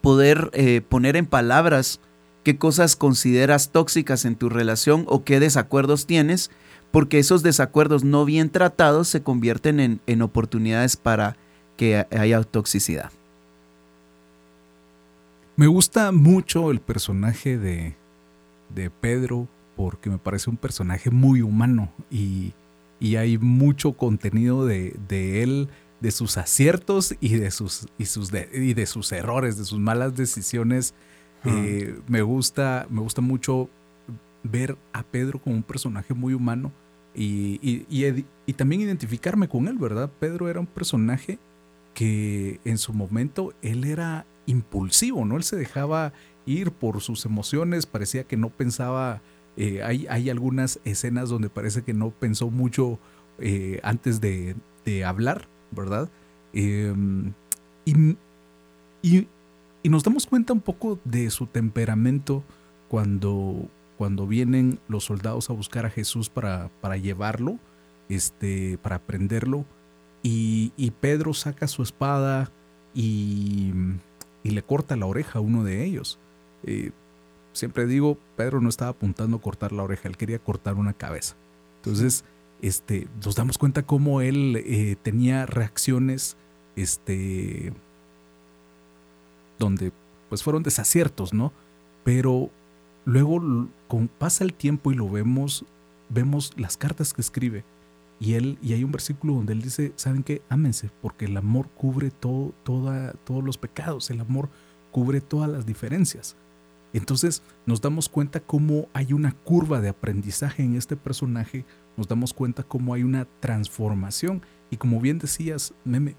poder 0.00 0.50
eh, 0.52 0.80
poner 0.80 1.14
en 1.14 1.26
palabras 1.26 2.00
qué 2.42 2.58
cosas 2.58 2.96
consideras 2.96 3.70
tóxicas 3.70 4.24
en 4.24 4.34
tu 4.34 4.48
relación 4.48 5.04
o 5.06 5.22
qué 5.22 5.38
desacuerdos 5.38 6.06
tienes 6.06 6.50
porque 6.92 7.18
esos 7.18 7.42
desacuerdos 7.42 8.04
no 8.04 8.24
bien 8.24 8.50
tratados 8.50 9.08
se 9.08 9.22
convierten 9.22 10.00
en, 10.06 10.22
oportunidades 10.22 10.96
para 10.96 11.36
que 11.76 12.06
haya 12.16 12.42
toxicidad. 12.44 13.10
Me 15.56 15.66
gusta 15.66 16.12
mucho 16.12 16.70
el 16.70 16.80
personaje 16.80 17.58
de, 17.58 17.96
Pedro 19.00 19.48
porque 19.76 20.10
me 20.10 20.18
parece 20.18 20.50
un 20.50 20.56
personaje 20.56 21.10
muy 21.10 21.42
humano 21.42 21.90
y, 22.10 22.52
hay 23.16 23.36
mucho 23.36 23.94
contenido 23.94 24.64
de, 24.64 24.94
él, 25.42 25.68
de 26.00 26.10
sus 26.12 26.36
aciertos 26.36 27.16
y 27.20 27.34
de 27.34 27.50
sus, 27.50 27.88
y 27.98 28.04
sus, 28.04 28.30
y 28.52 28.74
de 28.74 28.86
sus 28.86 29.10
errores, 29.10 29.56
de 29.56 29.64
sus 29.64 29.80
malas 29.80 30.14
decisiones. 30.14 30.94
Eh, 31.44 31.98
me, 32.06 32.22
gusta, 32.22 32.86
me 32.90 33.00
gusta 33.00 33.20
mucho 33.20 33.68
ver 34.44 34.76
a 34.92 35.02
Pedro 35.02 35.40
como 35.40 35.56
un 35.56 35.64
personaje 35.64 36.14
muy 36.14 36.34
humano 36.34 36.70
y, 37.14 37.86
y, 38.46 38.52
también 38.54 38.82
identificarme 38.82 39.48
con 39.48 39.68
él, 39.68 39.78
¿verdad? 39.78 40.10
Pedro 40.18 40.48
era 40.48 40.60
un 40.60 40.66
personaje 40.66 41.38
que 41.94 42.60
en 42.64 42.78
su 42.78 42.92
momento 42.92 43.52
él 43.62 43.84
era 43.84 44.26
impulsivo, 44.46 45.24
¿no? 45.24 45.36
Él 45.36 45.42
se 45.42 45.56
dejaba 45.56 46.12
ir 46.46 46.70
por 46.72 47.00
sus 47.00 47.24
emociones, 47.24 47.86
parecía 47.86 48.24
que 48.24 48.36
no 48.36 48.48
pensaba, 48.48 49.20
eh, 49.56 49.82
hay, 49.82 50.06
hay, 50.08 50.30
algunas 50.30 50.80
escenas 50.84 51.28
donde 51.28 51.50
parece 51.50 51.82
que 51.82 51.92
no 51.92 52.10
pensó 52.10 52.50
mucho 52.50 52.98
eh, 53.38 53.80
antes 53.82 54.20
de, 54.20 54.56
hablar, 55.04 55.46
¿verdad? 55.70 56.08
Em, 56.52 57.32
y, 57.84 58.16
y, 59.02 59.28
nos 59.88 60.02
damos 60.02 60.26
cuenta 60.26 60.52
un 60.52 60.60
poco 60.60 60.98
de 61.04 61.30
su 61.30 61.46
temperamento 61.46 62.42
cuando, 62.88 63.68
cuando 64.02 64.26
vienen 64.26 64.80
los 64.88 65.04
soldados 65.04 65.48
a 65.48 65.52
buscar 65.52 65.86
a 65.86 65.88
Jesús 65.88 66.28
para, 66.28 66.72
para 66.80 66.96
llevarlo, 66.96 67.60
este, 68.08 68.76
para 68.78 68.98
prenderlo, 68.98 69.64
Y, 70.24 70.90
Pedro 71.00 71.34
saca 71.34 71.68
su 71.68 71.84
espada 71.84 72.50
y, 72.94 73.72
y, 74.42 74.50
le 74.50 74.62
corta 74.64 74.96
la 74.96 75.06
oreja 75.06 75.38
a 75.38 75.42
uno 75.42 75.62
de 75.62 75.84
ellos. 75.84 76.18
Eh, 76.64 76.90
siempre 77.52 77.86
digo, 77.86 78.18
Pedro 78.36 78.60
no 78.60 78.68
estaba 78.68 78.90
apuntando 78.90 79.36
a 79.36 79.40
cortar 79.40 79.70
la 79.70 79.84
oreja, 79.84 80.08
él 80.08 80.16
quería 80.16 80.40
cortar 80.40 80.74
una 80.74 80.94
cabeza. 80.94 81.36
Entonces, 81.76 82.24
este, 82.60 83.06
nos 83.24 83.36
damos 83.36 83.56
cuenta 83.56 83.84
cómo 83.84 84.20
él 84.20 84.60
eh, 84.66 84.96
tenía 85.00 85.46
reacciones, 85.46 86.36
este, 86.74 87.72
donde 89.60 89.92
pues 90.28 90.42
fueron 90.42 90.64
desaciertos, 90.64 91.32
¿no? 91.32 91.52
Pero 92.02 92.50
luego 93.04 93.68
con, 93.88 94.08
pasa 94.08 94.44
el 94.44 94.54
tiempo 94.54 94.92
y 94.92 94.94
lo 94.94 95.08
vemos, 95.08 95.64
vemos 96.08 96.52
las 96.56 96.76
cartas 96.76 97.12
que 97.12 97.20
escribe. 97.20 97.64
Y 98.20 98.34
él, 98.34 98.58
y 98.62 98.72
hay 98.72 98.84
un 98.84 98.92
versículo 98.92 99.34
donde 99.34 99.52
él 99.52 99.62
dice, 99.62 99.92
¿saben 99.96 100.22
qué? 100.22 100.42
Ámense, 100.48 100.90
porque 101.00 101.24
el 101.24 101.36
amor 101.36 101.68
cubre 101.70 102.10
todo, 102.10 102.54
toda, 102.62 103.12
todos 103.24 103.42
los 103.42 103.58
pecados, 103.58 104.10
el 104.10 104.20
amor 104.20 104.48
cubre 104.92 105.20
todas 105.20 105.50
las 105.50 105.66
diferencias. 105.66 106.36
Entonces 106.92 107.42
nos 107.66 107.80
damos 107.80 108.08
cuenta 108.08 108.40
cómo 108.40 108.88
hay 108.92 109.12
una 109.12 109.32
curva 109.32 109.80
de 109.80 109.88
aprendizaje 109.88 110.62
en 110.62 110.76
este 110.76 110.94
personaje, 110.94 111.64
nos 111.96 112.06
damos 112.06 112.32
cuenta 112.32 112.62
cómo 112.62 112.94
hay 112.94 113.02
una 113.02 113.26
transformación. 113.40 114.42
Y 114.70 114.76
como 114.76 115.00
bien 115.00 115.18
decías, 115.18 115.74
Meme, 115.84 116.14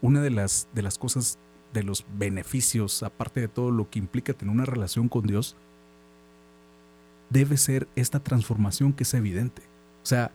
una 0.00 0.22
de 0.22 0.30
las, 0.30 0.68
de 0.74 0.82
las 0.82 0.98
cosas, 0.98 1.38
de 1.72 1.82
los 1.82 2.06
beneficios, 2.16 3.02
aparte 3.02 3.40
de 3.40 3.48
todo 3.48 3.70
lo 3.70 3.90
que 3.90 3.98
implica 3.98 4.32
tener 4.32 4.54
una 4.54 4.64
relación 4.64 5.08
con 5.08 5.26
Dios, 5.26 5.56
debe 7.34 7.58
ser 7.58 7.88
esta 7.96 8.20
transformación 8.20 8.94
que 8.94 9.02
es 9.02 9.12
evidente. 9.12 9.60
O 10.02 10.06
sea, 10.06 10.32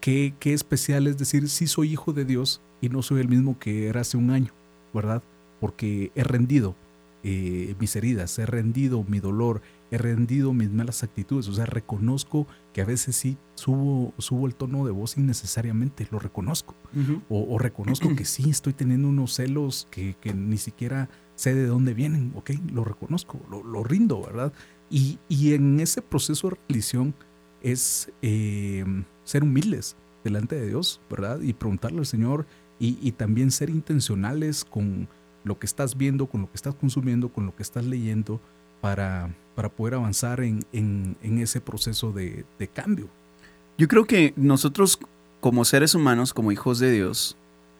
qué, 0.00 0.34
qué 0.38 0.52
especial 0.52 1.06
es 1.06 1.16
decir, 1.16 1.48
sí 1.48 1.66
soy 1.66 1.92
hijo 1.92 2.12
de 2.12 2.26
Dios 2.26 2.60
y 2.80 2.90
no 2.90 3.02
soy 3.02 3.20
el 3.20 3.28
mismo 3.28 3.58
que 3.58 3.86
era 3.86 4.02
hace 4.02 4.16
un 4.16 4.30
año, 4.30 4.52
¿verdad? 4.92 5.22
Porque 5.60 6.12
he 6.14 6.24
rendido, 6.24 6.74
eh, 7.24 7.74
mis 7.80 7.96
heridas, 7.96 8.38
he 8.38 8.46
rendido 8.46 9.04
mi 9.04 9.20
dolor, 9.20 9.62
he 9.90 9.98
rendido 9.98 10.52
mis 10.52 10.70
malas 10.70 11.02
actitudes. 11.02 11.48
O 11.48 11.52
sea, 11.52 11.66
reconozco 11.66 12.46
que 12.72 12.80
a 12.80 12.84
veces 12.84 13.16
sí 13.16 13.36
subo, 13.54 14.12
subo 14.18 14.46
el 14.46 14.54
tono 14.54 14.84
de 14.84 14.92
voz 14.92 15.16
innecesariamente, 15.16 16.06
lo 16.10 16.18
reconozco. 16.18 16.74
o, 17.28 17.58
reconozco 17.58 18.14
que 18.14 18.24
sí 18.24 18.50
estoy 18.50 18.72
teniendo 18.72 19.08
unos 19.08 19.34
celos 19.34 19.88
que, 19.90 20.16
ni 20.34 20.58
siquiera 20.58 21.08
sé 21.34 21.54
de 21.54 21.66
dónde 21.66 21.94
vienen, 21.94 22.32
¿ok? 22.34 22.50
Lo 22.72 22.84
reconozco, 22.84 23.40
lo, 23.50 23.84
rindo, 23.84 24.22
¿verdad? 24.22 24.52
Y, 24.90 25.18
en 25.52 25.80
ese 25.80 26.02
proceso 26.02 26.48
de 26.48 26.56
religión 26.68 27.14
es 27.62 28.10
eh, 28.22 28.84
ser 29.24 29.42
humildes 29.42 29.96
delante 30.24 30.56
de 30.56 30.68
Dios, 30.68 31.00
¿verdad? 31.10 31.40
Y 31.40 31.52
preguntarle 31.52 31.98
al 31.98 32.06
Señor 32.06 32.46
y 32.80 33.10
también 33.12 33.50
ser 33.50 33.70
intencionales 33.70 34.64
con 34.64 35.08
lo 35.42 35.58
que 35.58 35.66
estás 35.66 35.96
viendo, 35.96 36.26
con 36.26 36.42
lo 36.42 36.46
que 36.46 36.54
estás 36.54 36.76
consumiendo, 36.76 37.28
con 37.30 37.44
lo 37.44 37.56
que 37.56 37.64
estás 37.64 37.84
leyendo, 37.84 38.40
para, 38.80 39.34
para 39.54 39.68
poder 39.68 39.94
avanzar 39.94 40.40
en, 40.40 41.16
ese 41.22 41.60
proceso 41.60 42.12
de, 42.12 42.44
cambio. 42.72 43.08
Yo 43.76 43.88
creo 43.88 44.06
que 44.06 44.32
nosotros 44.36 44.98
como 45.40 45.64
seres 45.64 45.94
humanos, 45.94 46.34
como 46.34 46.52
hijos 46.52 46.78
de 46.78 46.90
Dios, 46.90 47.36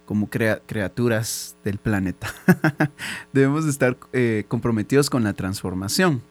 como 0.07 0.29
criaturas 0.29 1.57
del 1.65 1.79
planeta, 1.79 2.33
debemos 3.33 3.67
estar 3.67 3.97
eh, 4.13 4.45
comprometidos 4.49 5.11
con 5.11 5.25
la 5.25 5.35
transformación. 5.35 6.23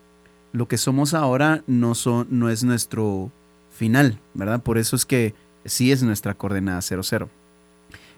Lo 0.58 0.68
que 0.68 0.80
somos 0.80 1.14
ahora 1.14 1.64
no, 1.68 1.92
es 2.50 2.64
nuestro 2.64 3.32
final, 3.70 4.20
¿verdad? 4.34 4.64
Por 4.64 4.80
eso 4.80 4.96
es 4.96 5.06
que 5.06 5.36
sí 5.66 5.92
es 5.92 6.02
nuestra 6.02 6.34
coordenada 6.34 6.82
00. 6.82 7.30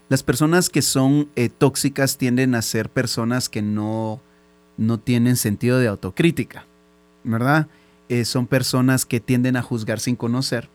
Las 0.08 0.22
personas 0.22 0.70
que 0.70 0.80
son 0.80 1.28
eh, 1.36 1.50
tóxicas 1.50 2.16
tienden 2.16 2.54
a 2.54 2.62
ser 2.62 2.88
personas 2.88 3.50
que 3.50 3.60
no, 3.60 4.22
no 4.78 4.98
tienen 4.98 5.36
sentido 5.36 5.78
de 5.80 5.88
autocrítica, 5.88 6.64
¿verdad? 7.24 7.66
Eh, 8.08 8.24
son 8.24 8.46
personas 8.46 9.04
que 9.04 9.20
tienden 9.20 9.58
a 9.58 9.62
juzgar 9.62 10.00
sin 10.00 10.16
conocer. 10.16 10.70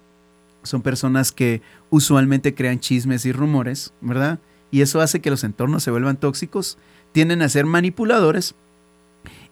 Son 0.62 0.84
personas 0.84 1.32
que 1.32 1.64
usualmente 1.90 2.54
crean 2.54 2.80
chismes 2.80 3.26
y 3.26 3.32
rumores, 3.32 3.92
¿verdad? 4.02 4.38
Y 4.70 4.82
eso 4.82 5.02
hace 5.02 5.20
que 5.20 5.32
los 5.32 5.44
entornos 5.44 5.82
se 5.82 5.90
vuelvan 5.90 6.18
tóxicos. 6.18 6.78
Tienden 7.12 7.42
a 7.42 7.50
ser 7.50 7.66
manipuladores. 7.66 8.54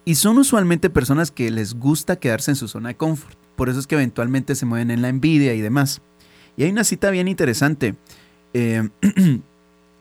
Y 0.05 0.15
son 0.15 0.37
usualmente 0.37 0.89
personas 0.89 1.31
que 1.31 1.49
les 1.49 1.75
gusta 1.75 2.17
quedarse 2.17 2.51
en 2.51 2.55
su 2.55 2.67
zona 2.67 2.89
de 2.89 2.95
confort. 2.95 3.37
Por 3.55 3.69
eso 3.69 3.79
es 3.79 3.87
que 3.87 3.95
eventualmente 3.95 4.55
se 4.55 4.65
mueven 4.65 4.91
en 4.91 5.01
la 5.01 5.09
envidia 5.09 5.53
y 5.53 5.61
demás. 5.61 6.01
Y 6.57 6.63
hay 6.63 6.71
una 6.71 6.83
cita 6.83 7.09
bien 7.09 7.27
interesante. 7.27 7.95
Eh, 8.53 8.89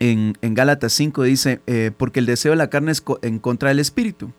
en, 0.00 0.34
Gálatas 0.42 0.92
5 0.94 1.22
dice, 1.22 1.60
eh, 1.66 1.92
porque 1.96 2.20
el 2.20 2.26
deseo 2.26 2.52
de 2.52 2.56
la 2.56 2.70
carne 2.70 2.92
es 2.92 3.02
en 3.22 3.38
contra 3.38 3.68
del 3.68 3.78
espíritu. 3.78 4.32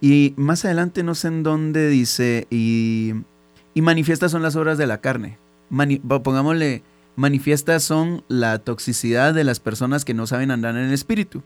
Y 0.00 0.34
más 0.36 0.64
adelante 0.64 1.02
no 1.02 1.14
sé 1.14 1.28
en 1.28 1.42
dónde 1.42 1.88
dice, 1.88 2.46
y, 2.50 3.14
manifiestas 3.74 4.30
son 4.30 4.42
las 4.42 4.56
obras 4.56 4.78
de 4.78 4.86
la 4.86 5.00
carne. 5.00 5.38
pongámosle, 5.68 6.82
manifiestas 7.16 7.82
son 7.82 8.24
la 8.28 8.58
toxicidad 8.58 9.34
de 9.34 9.44
las 9.44 9.60
personas 9.60 10.04
que 10.04 10.14
no 10.14 10.26
saben 10.26 10.50
andar 10.50 10.76
en 10.76 10.84
el 10.84 10.92
espíritu. 10.92 11.42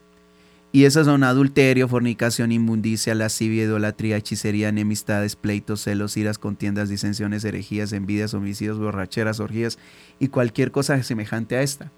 Y 0.73 0.85
esas 0.85 1.05
son 1.05 1.23
adulterio, 1.23 1.87
fornicación, 1.87 2.51
inmundicia, 2.51 3.13
lascivia, 3.13 3.63
idolatría, 3.63 4.17
hechicería, 4.17 4.69
enemistades, 4.69 5.35
pleitos, 5.35 5.81
celos, 5.81 6.15
iras, 6.15 6.37
contiendas, 6.37 6.87
disensiones, 6.87 7.43
herejías, 7.43 7.91
envidias, 7.91 8.33
homicidios, 8.33 8.79
borracheras, 8.79 9.39
orgías 9.39 9.77
y 10.19 10.29
cualquier 10.29 10.71
cosa 10.71 11.01
semejante 11.03 11.57
a 11.57 11.61
esta 11.61 11.91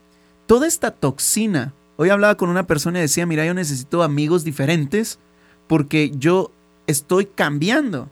toda 0.45 0.67
esta 0.67 0.91
toxina. 0.91 1.73
Hoy 1.95 2.09
hablaba 2.09 2.36
con 2.36 2.49
una 2.49 2.67
persona 2.67 2.99
y 2.99 3.03
decía, 3.03 3.25
mira, 3.25 3.45
yo 3.45 3.53
necesito 3.53 4.03
amigos 4.03 4.43
diferentes 4.43 5.19
porque 5.67 6.12
yo 6.17 6.51
estoy 6.88 7.25
cambiando. 7.25 8.09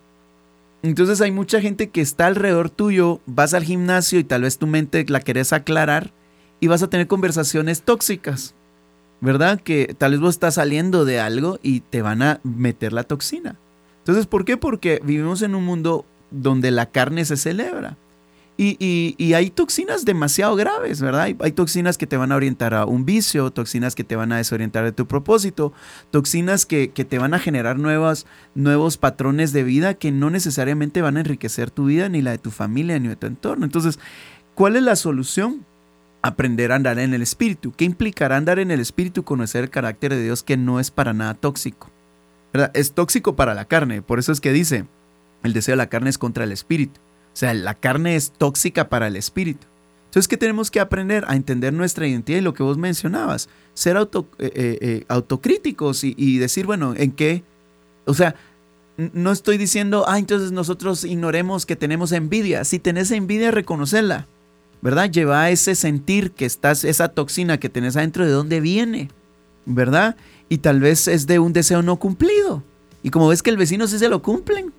Entonces 0.84 1.22
hay 1.22 1.32
mucha 1.32 1.62
gente 1.62 1.90
que 1.90 2.02
está 2.02 2.28
alrededor 2.28 2.70
tuyo, 2.70 3.22
vas 3.26 3.54
al 3.54 3.64
gimnasio 3.64 4.20
y 4.20 4.24
tal 4.24 4.44
vez 4.44 4.58
tu 4.58 4.68
mente 4.68 5.06
la 5.08 5.20
querés 5.20 5.54
aclarar 5.54 6.12
y 6.60 6.68
vas 6.68 6.82
a 6.84 6.90
tener 6.90 7.08
conversaciones 7.08 7.84
tóxicas, 7.84 8.56
¿verdad? 9.22 9.62
Que 9.62 9.96
tal 9.98 10.12
vez 10.12 10.20
vos 10.20 10.36
estás 10.36 10.56
saliendo 10.56 11.06
de 11.06 11.20
algo 11.20 11.60
y 11.64 11.82
te 11.82 12.02
van 12.02 12.22
a 12.22 12.42
meter 12.44 12.92
la 12.92 13.04
toxina. 13.04 13.56
Entonces, 14.00 14.26
¿por 14.26 14.46
qué? 14.46 14.58
Porque 14.58 15.00
vivimos 15.04 15.44
en 15.44 15.56
un 15.56 15.64
mundo 15.64 16.06
donde 16.32 16.72
la 16.72 16.88
carne 16.88 17.24
se 17.24 17.38
celebra. 17.38 17.98
Y, 18.58 19.34
hay 19.34 19.50
toxinas 19.50 20.06
demasiado 20.06 20.56
graves, 20.56 21.02
¿verdad? 21.02 21.34
Hay, 21.40 21.52
toxinas 21.52 21.98
que 21.98 22.06
te 22.06 22.16
van 22.16 22.32
a 22.32 22.36
orientar 22.36 22.76
a 22.76 22.86
un 22.86 23.06
vicio, 23.06 23.50
toxinas 23.50 23.96
que 23.96 24.04
te 24.04 24.16
van 24.16 24.32
a 24.32 24.38
desorientar 24.38 24.84
de 24.84 24.92
tu 24.92 25.08
propósito, 25.08 25.74
toxinas 26.12 26.68
que, 26.68 26.88
te 26.90 27.18
van 27.18 27.34
a 27.34 27.40
generar 27.40 27.80
nuevas, 27.80 28.28
nuevos 28.54 28.98
patrones 28.98 29.52
de 29.52 29.64
vida 29.64 29.96
que 29.96 30.12
no 30.12 30.30
necesariamente 30.30 31.02
van 31.02 31.18
a 31.18 31.22
enriquecer 31.22 31.72
tu 31.72 31.86
vida, 31.86 32.08
ni 32.08 32.22
la 32.22 32.32
de 32.32 32.38
tu 32.38 32.52
familia, 32.52 33.00
ni 33.00 33.08
de 33.08 33.16
tu 33.16 33.26
entorno. 33.26 33.66
Entonces, 33.66 33.98
¿cuál 34.54 34.76
es 34.76 34.84
la 34.84 34.96
solución? 34.96 35.66
Aprender 36.22 36.72
a 36.72 36.76
andar 36.76 37.00
en 37.00 37.14
el 37.14 37.22
espíritu. 37.22 37.72
¿Qué 37.72 37.86
implicará 37.86 38.38
andar 38.38 38.60
en 38.60 38.72
el 38.72 38.80
espíritu? 38.80 39.24
Conocer 39.24 39.64
el 39.64 39.70
carácter 39.70 40.14
de 40.14 40.24
Dios 40.24 40.44
que 40.44 40.58
no 40.58 40.80
es 40.80 40.92
para 40.92 41.14
nada 41.14 41.34
tóxico. 41.34 41.90
Es 42.74 42.94
tóxico 42.94 43.36
para 43.36 43.54
la 43.54 43.66
carne, 43.66 44.02
por 44.02 44.20
eso 44.20 44.32
es 44.32 44.42
que 44.42 44.52
dice, 44.52 44.86
el 45.44 45.54
deseo 45.54 45.74
de 45.74 45.78
la 45.78 45.88
carne 45.88 46.10
es 46.10 46.18
contra 46.18 46.44
el 46.44 46.52
espíritu. 46.52 47.00
O 47.34 47.36
sea, 47.36 47.54
la 47.54 47.76
carne 47.76 48.16
es 48.16 48.32
tóxica 48.32 48.90
para 48.90 49.08
el 49.08 49.16
espíritu. 49.16 49.68
Entonces, 50.12 50.28
¿qué 50.28 50.36
tenemos 50.36 50.70
que 50.70 50.82
aprender? 50.82 51.24
A 51.28 51.38
entender 51.38 51.72
nuestra 51.72 52.06
identidad 52.06 52.40
y 52.40 52.42
lo 52.42 52.54
que 52.54 52.64
vos 52.64 52.78
mencionabas. 52.78 53.48
Ser 53.74 53.96
auto, 53.96 54.28
eh, 54.40 54.52
eh, 54.54 54.78
eh, 54.82 55.06
autocríticos 55.08 56.04
y, 56.04 56.38
decir, 56.38 56.66
bueno, 56.66 56.94
¿en 56.98 57.14
qué? 57.14 57.44
O 58.06 58.14
sea, 58.14 58.36
no 58.98 59.32
estoy 59.32 59.58
diciendo, 59.58 60.04
ah, 60.10 60.20
entonces 60.20 60.52
nosotros 60.52 61.06
ignoremos 61.06 61.66
que 61.66 61.78
tenemos 61.78 62.12
envidia. 62.12 62.66
Si 62.66 62.78
tenés 62.78 63.10
envidia, 63.12 63.52
reconocerla. 63.52 64.28
¿Verdad? 64.82 65.10
Lleva 65.12 65.50
ese 65.50 65.76
sentir 65.76 66.32
que 66.32 66.46
estás, 66.46 66.84
esa 66.84 67.10
toxina 67.10 67.60
que 67.60 67.70
tenés 67.70 67.96
adentro, 67.96 68.26
¿de 68.26 68.32
dónde 68.32 68.60
viene? 68.60 69.10
¿Verdad? 69.66 70.16
Y 70.50 70.58
tal 70.60 70.80
vez 70.80 71.08
es 71.08 71.28
de 71.28 71.40
un 71.40 71.54
deseo 71.54 71.82
no 71.82 71.98
cumplido. 71.98 72.64
Y 73.04 73.10
como 73.10 73.28
ves 73.28 73.44
que 73.44 73.52
el 73.52 73.58
vecino 73.58 73.88
sí 73.88 74.00
se 74.00 74.10
lo 74.10 74.22
cumplen, 74.22 74.74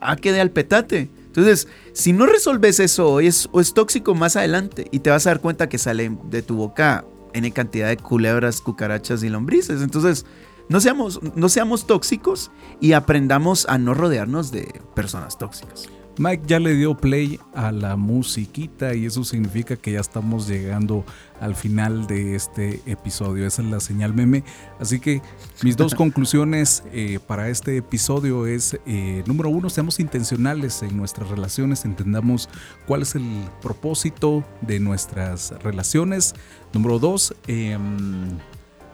ah, 0.00 0.16
quede 0.16 0.40
al 0.40 0.50
petate. 0.50 1.10
Entonces, 1.26 1.68
si 1.92 2.12
no 2.12 2.26
resolves 2.26 2.80
eso 2.80 3.08
hoy, 3.08 3.26
es, 3.26 3.48
o 3.52 3.60
es 3.60 3.72
tóxico 3.72 4.14
más 4.14 4.36
adelante 4.36 4.88
y 4.90 4.98
te 4.98 5.10
vas 5.10 5.26
a 5.26 5.30
dar 5.30 5.40
cuenta 5.40 5.68
que 5.68 5.78
sale 5.78 6.10
de 6.24 6.42
tu 6.42 6.56
boca 6.56 7.04
en 7.32 7.50
cantidad 7.50 7.88
de 7.88 7.96
culebras, 7.96 8.60
cucarachas 8.60 9.22
y 9.22 9.28
lombrices. 9.28 9.80
Entonces, 9.80 10.26
no 10.68 10.80
seamos, 10.80 11.20
no 11.34 11.48
seamos 11.48 11.86
tóxicos 11.86 12.50
y 12.80 12.92
aprendamos 12.92 13.66
a 13.68 13.78
no 13.78 13.94
rodearnos 13.94 14.52
de 14.52 14.80
personas 14.94 15.38
tóxicas. 15.38 15.88
Mike 16.18 16.44
ya 16.46 16.58
le 16.58 16.74
dio 16.74 16.94
play 16.94 17.40
a 17.54 17.72
la 17.72 17.96
musiquita 17.96 18.94
y 18.94 19.06
eso 19.06 19.24
significa 19.24 19.76
que 19.76 19.92
ya 19.92 20.00
estamos 20.00 20.46
llegando 20.46 21.04
al 21.40 21.54
final 21.54 22.06
de 22.06 22.34
este 22.34 22.82
episodio. 22.86 23.46
Esa 23.46 23.62
es 23.62 23.68
la 23.68 23.80
señal 23.80 24.12
meme. 24.12 24.44
Así 24.78 25.00
que 25.00 25.22
mis 25.62 25.76
dos 25.76 25.94
conclusiones 25.96 26.82
eh, 26.92 27.18
para 27.26 27.48
este 27.48 27.76
episodio 27.78 28.46
es, 28.46 28.78
eh, 28.86 29.22
número 29.26 29.48
uno, 29.48 29.70
seamos 29.70 30.00
intencionales 30.00 30.82
en 30.82 30.96
nuestras 30.96 31.28
relaciones, 31.28 31.84
entendamos 31.84 32.48
cuál 32.86 33.02
es 33.02 33.14
el 33.14 33.24
propósito 33.62 34.44
de 34.60 34.80
nuestras 34.80 35.52
relaciones. 35.62 36.34
Número 36.74 36.98
dos, 36.98 37.34
eh, 37.46 37.78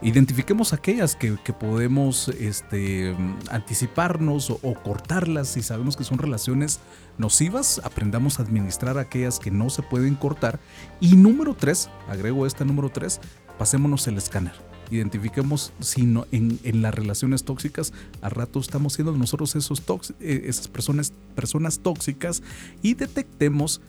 identifiquemos 0.03 0.73
aquellas 0.73 1.17
que, 1.17 1.37
podemos 1.59 2.29
este, 2.29 3.17
anticiparnos 3.51 4.51
o, 4.51 4.75
cortarlas 4.83 5.49
si 5.49 5.63
sabemos 5.63 5.97
que 5.97 6.05
son 6.05 6.19
relaciones 6.19 6.81
nocivas, 7.17 7.81
aprendamos 7.85 8.39
a 8.39 8.43
administrar 8.43 8.99
aquellas 8.99 9.39
que 9.39 9.51
no 9.51 9.71
se 9.71 9.83
pueden 9.83 10.15
cortar. 10.15 10.61
Y 11.01 11.17
número 11.17 11.55
tres, 11.55 11.91
agrego 12.09 12.47
esta 12.47 12.65
número 12.65 12.91
tres, 12.91 13.21
pasémonos 13.59 14.07
el 14.07 14.19
escáner. 14.19 14.53
Identifiquemos 14.91 15.73
si 15.81 16.07
no, 16.07 16.27
en, 16.33 16.59
las 16.81 16.95
relaciones 16.95 17.45
tóxicas, 17.45 17.93
a 18.23 18.29
rato 18.31 18.59
estamos 18.61 18.95
siendo 18.95 19.13
nosotros 19.13 19.55
esos 19.57 19.83
eh, 20.21 20.45
esas 20.47 20.69
personas, 20.69 21.13
personas 21.35 21.81
tóxicas 21.81 22.43
y 22.83 22.95
detectemos 22.95 23.83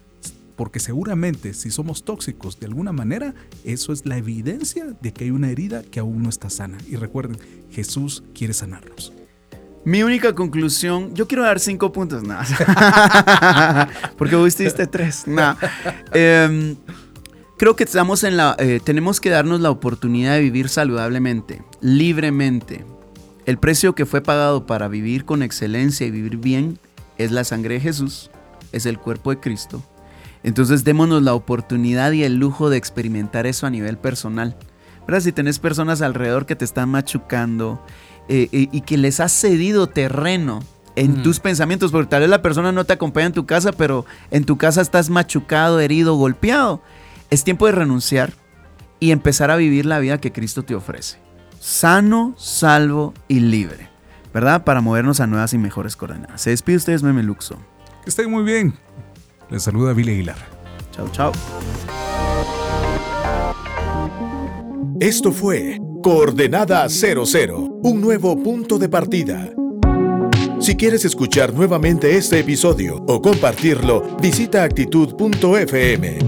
porque 0.59 0.81
seguramente 0.81 1.53
si 1.53 1.71
somos 1.71 2.03
tóxicos 2.03 2.59
de 2.59 2.65
alguna 2.65 2.91
manera, 2.91 3.33
eso 3.63 3.93
es 3.93 4.05
la 4.05 4.17
evidencia 4.17 4.87
de 4.99 5.13
que 5.13 5.23
hay 5.23 5.31
una 5.31 5.49
herida 5.49 5.83
que 5.83 6.01
aún 6.01 6.21
no 6.21 6.27
está 6.27 6.49
sana. 6.49 6.77
Y 6.85 6.97
recuerden, 6.97 7.37
Jesús 7.71 8.25
quiere 8.35 8.53
sanarnos. 8.53 9.13
Mi 9.85 10.03
única 10.03 10.35
conclusión, 10.35 11.15
yo 11.15 11.29
quiero 11.29 11.43
dar 11.43 11.61
cinco 11.61 11.93
puntos, 11.93 12.23
nada. 12.23 13.87
porque 14.17 14.35
vos 14.35 14.57
diste 14.57 14.85
tres, 14.85 15.23
em, 16.11 16.75
creo 17.57 17.77
que 17.77 17.85
estamos 17.85 18.25
en 18.25 18.35
la, 18.35 18.57
eh, 18.59 18.81
tenemos 18.83 19.21
que 19.21 19.29
darnos 19.29 19.61
la 19.61 19.71
oportunidad 19.71 20.33
de 20.33 20.41
vivir 20.41 20.67
saludablemente, 20.67 21.63
libremente. 21.79 22.83
El 23.45 23.59
precio 23.59 23.95
que 23.95 24.05
fue 24.05 24.19
pagado 24.19 24.65
para 24.65 24.89
vivir 24.89 25.23
con 25.23 25.41
excelencia 25.41 26.05
y 26.05 26.11
vivir 26.11 26.35
bien 26.35 26.79
es 27.17 27.31
la 27.31 27.45
sangre 27.45 27.75
de 27.75 27.79
Jesús, 27.79 28.29
es 28.73 28.85
el 28.85 28.99
cuerpo 28.99 29.29
de 29.29 29.39
Cristo 29.39 29.81
entonces 30.43 30.83
démonos 30.83 31.21
la 31.23 31.33
oportunidad 31.33 32.11
y 32.11 32.23
el 32.23 32.35
lujo 32.35 32.69
de 32.69 32.77
experimentar 32.77 33.45
eso 33.45 33.67
a 33.67 33.69
nivel 33.69 33.97
personal. 33.97 34.55
¿Verdad? 35.05 35.21
Si 35.21 35.31
tenés 35.31 35.59
personas 35.59 36.01
alrededor 36.01 36.45
que 36.45 36.55
te 36.55 36.65
están 36.65 36.89
machucando 36.89 37.83
eh, 38.27 38.47
eh, 38.51 38.69
y 38.71 38.81
que 38.81 38.97
les 38.97 39.19
has 39.19 39.31
cedido 39.31 39.87
terreno 39.87 40.59
en 40.95 41.23
tus 41.23 41.39
pensamientos, 41.39 41.91
porque 41.91 42.09
tal 42.09 42.21
vez 42.21 42.29
la 42.29 42.41
persona 42.41 42.71
no 42.71 42.83
te 42.83 42.93
acompaña 42.93 43.27
en 43.27 43.33
tu 43.33 43.45
casa, 43.45 43.71
pero 43.71 44.05
en 44.31 44.43
tu 44.43 44.57
casa 44.57 44.81
estás 44.81 45.09
machucado, 45.09 45.79
herido, 45.79 46.15
golpeado. 46.15 46.81
Es 47.29 47.43
tiempo 47.43 47.65
de 47.67 47.71
renunciar 47.71 48.33
y 48.99 49.11
empezar 49.11 49.49
a 49.49 49.55
vivir 49.55 49.85
la 49.85 49.99
vida 49.99 50.19
que 50.19 50.31
Cristo 50.31 50.63
te 50.63 50.75
ofrece. 50.75 51.17
Sano, 51.59 52.33
salvo 52.37 53.13
y 53.27 53.39
libre. 53.39 53.89
¿Verdad? 54.33 54.63
Para 54.63 54.81
movernos 54.81 55.21
a 55.21 55.27
nuevas 55.27 55.53
y 55.53 55.57
mejores 55.57 55.95
coordenadas. 55.95 56.41
Se 56.41 56.51
despide 56.51 56.75
ustedes, 56.75 57.01
Meme 57.01 57.23
Luxo. 57.23 57.57
Que 58.03 58.09
estén 58.09 58.29
muy 58.29 58.43
bien. 58.43 58.75
Les 59.49 59.63
saluda 59.63 59.93
Billy 59.93 60.13
Aguilar. 60.13 60.37
Chao, 60.91 61.09
chao. 61.11 61.31
Esto 64.99 65.31
fue 65.31 65.79
Coordenada 66.03 66.87
00, 66.89 67.79
un 67.83 68.01
nuevo 68.01 68.41
punto 68.41 68.77
de 68.77 68.89
partida. 68.89 69.49
Si 70.59 70.75
quieres 70.75 71.05
escuchar 71.05 71.53
nuevamente 71.53 72.17
este 72.17 72.39
episodio 72.39 72.97
o 73.07 73.21
compartirlo, 73.21 74.17
visita 74.21 74.63
actitud.fm. 74.63 76.19